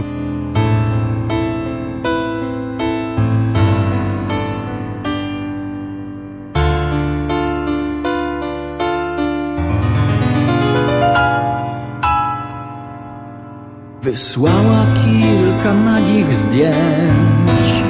Wysłała 14.06 14.86
kilka 14.94 15.74
nagich 15.74 16.34
zdjęć. 16.34 17.84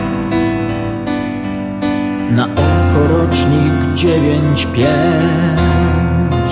Na 2.31 2.45
oko 2.45 3.07
rocznik 3.07 3.93
dziewięć 3.93 4.65
pięć. 4.65 6.51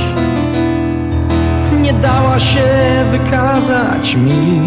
Nie 1.82 1.94
dała 1.94 2.40
się 2.40 2.64
wykazać 3.12 4.16
mi. 4.16 4.62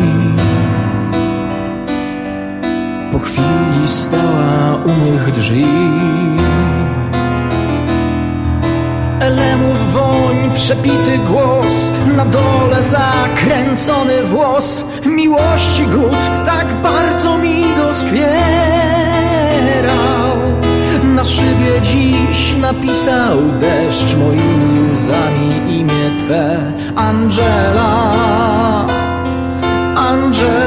Po 3.12 3.18
chwili 3.18 3.86
stała 3.86 4.74
u 4.84 4.92
mych 4.92 5.30
drzwi 5.30 5.66
przepity 10.50 11.18
głos, 11.18 11.90
na 12.16 12.24
dole 12.24 12.82
zakręcony 12.82 14.22
włos, 14.22 14.84
miłości 15.06 15.82
głód 15.82 16.30
tak 16.46 16.74
bardzo 16.82 17.38
mi 17.38 17.64
doskwierał. 17.76 18.26
Na 21.14 21.24
szybie 21.24 21.80
dziś 21.82 22.56
napisał 22.56 23.38
deszcz 23.60 24.16
moimi 24.16 24.90
łzami 24.92 25.78
imię 25.78 26.10
Twe, 26.18 26.72
Angela, 26.96 28.12
Angela. 29.96 30.65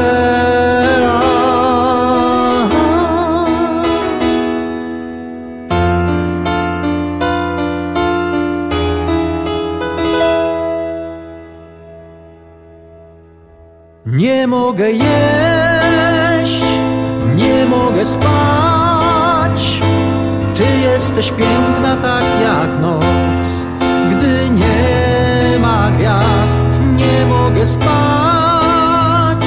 Jesteś 21.19 21.37
piękna 21.37 21.95
tak 21.95 22.23
jak 22.41 22.79
noc, 22.81 23.65
gdy 24.11 24.49
nie 24.49 25.59
ma 25.59 25.91
gwiazd. 25.91 26.65
Nie 26.95 27.25
mogę 27.25 27.65
spać, 27.65 29.45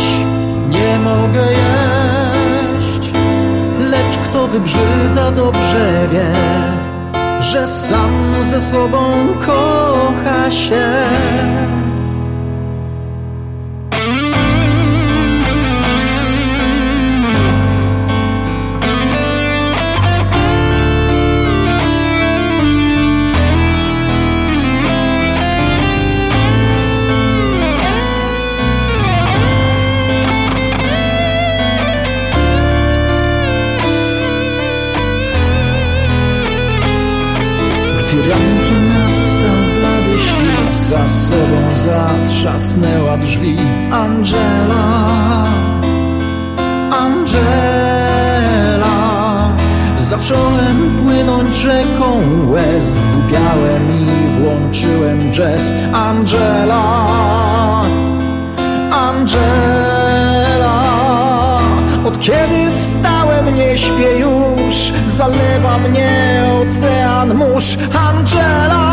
nie 0.68 0.99
mogę 0.99 1.47
jeść. 1.53 3.12
Lecz 3.79 4.18
kto 4.25 4.47
wybrzydza 4.47 5.31
dobrze 5.31 6.09
wie, 6.12 6.33
że 7.41 7.66
sam 7.66 8.11
ze 8.41 8.61
sobą 8.61 8.99
kocha 9.39 10.51
się. 10.51 10.87
Zatrzasnęła 42.33 43.16
drzwi. 43.16 43.57
Angela 43.93 45.45
Angela 46.91 47.53
Zacząłem 49.99 50.97
płynąć 51.03 51.55
rzeką. 51.55 52.22
Łez 52.47 52.85
Zgubiałem 52.85 54.01
i 54.01 54.07
włączyłem 54.26 55.33
jazz. 55.33 55.74
Angela 55.93 57.07
Angela 58.91 59.53
Od 62.05 62.18
kiedy 62.18 62.72
wstałem 62.78 63.55
nie 63.55 63.76
śpię 63.76 64.18
już. 64.18 64.93
Zalewa 65.07 65.78
mnie 65.78 66.45
ocean 66.62 67.35
mórz. 67.35 67.78
Angela 68.09 68.91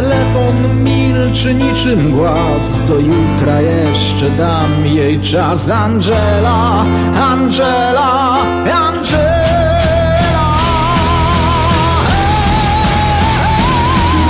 Telefon 0.00 0.84
milczy 0.84 1.54
niczym 1.54 2.12
głaz. 2.12 2.82
Do 2.88 2.94
jutra 2.94 3.60
jeszcze 3.60 4.30
dam 4.30 4.86
jej 4.86 5.20
czas. 5.20 5.70
Angela, 5.70 6.84
Angela, 7.30 8.36
Angela. 8.86 9.68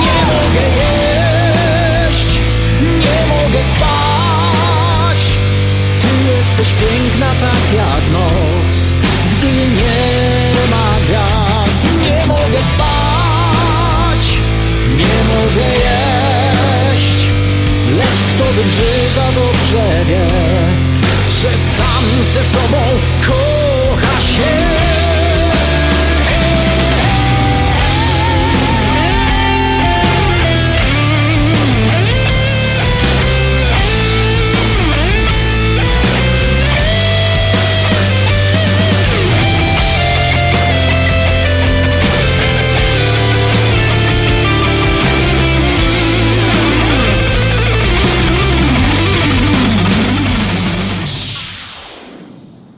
Nie 0.00 0.18
mogę 0.30 0.66
jeść, 0.80 2.40
nie 2.82 3.20
mogę 3.34 3.62
spać. 3.76 5.20
Ty 6.02 6.08
jesteś 6.30 6.74
piękna 6.74 7.26
tak 7.26 7.72
jak 7.76 8.12
noc 8.12 8.76
Gdy 9.32 9.46
nie 9.46 10.66
ma 10.70 10.90
gwiazd. 11.06 11.82
Nie 12.02 12.26
mogę 12.26 12.60
spać, 12.74 12.99
nie 15.10 15.34
mogę 15.34 15.68
jeść 15.72 17.30
Lecz 17.98 18.34
kto 18.34 18.44
wybrzydza 18.44 19.26
dobrze 19.34 20.04
wie 20.04 20.26
Że 21.28 21.58
sam 21.58 22.04
ze 22.34 22.44
sobą 22.44 22.82
kocha 23.26 24.20
się 24.20 24.99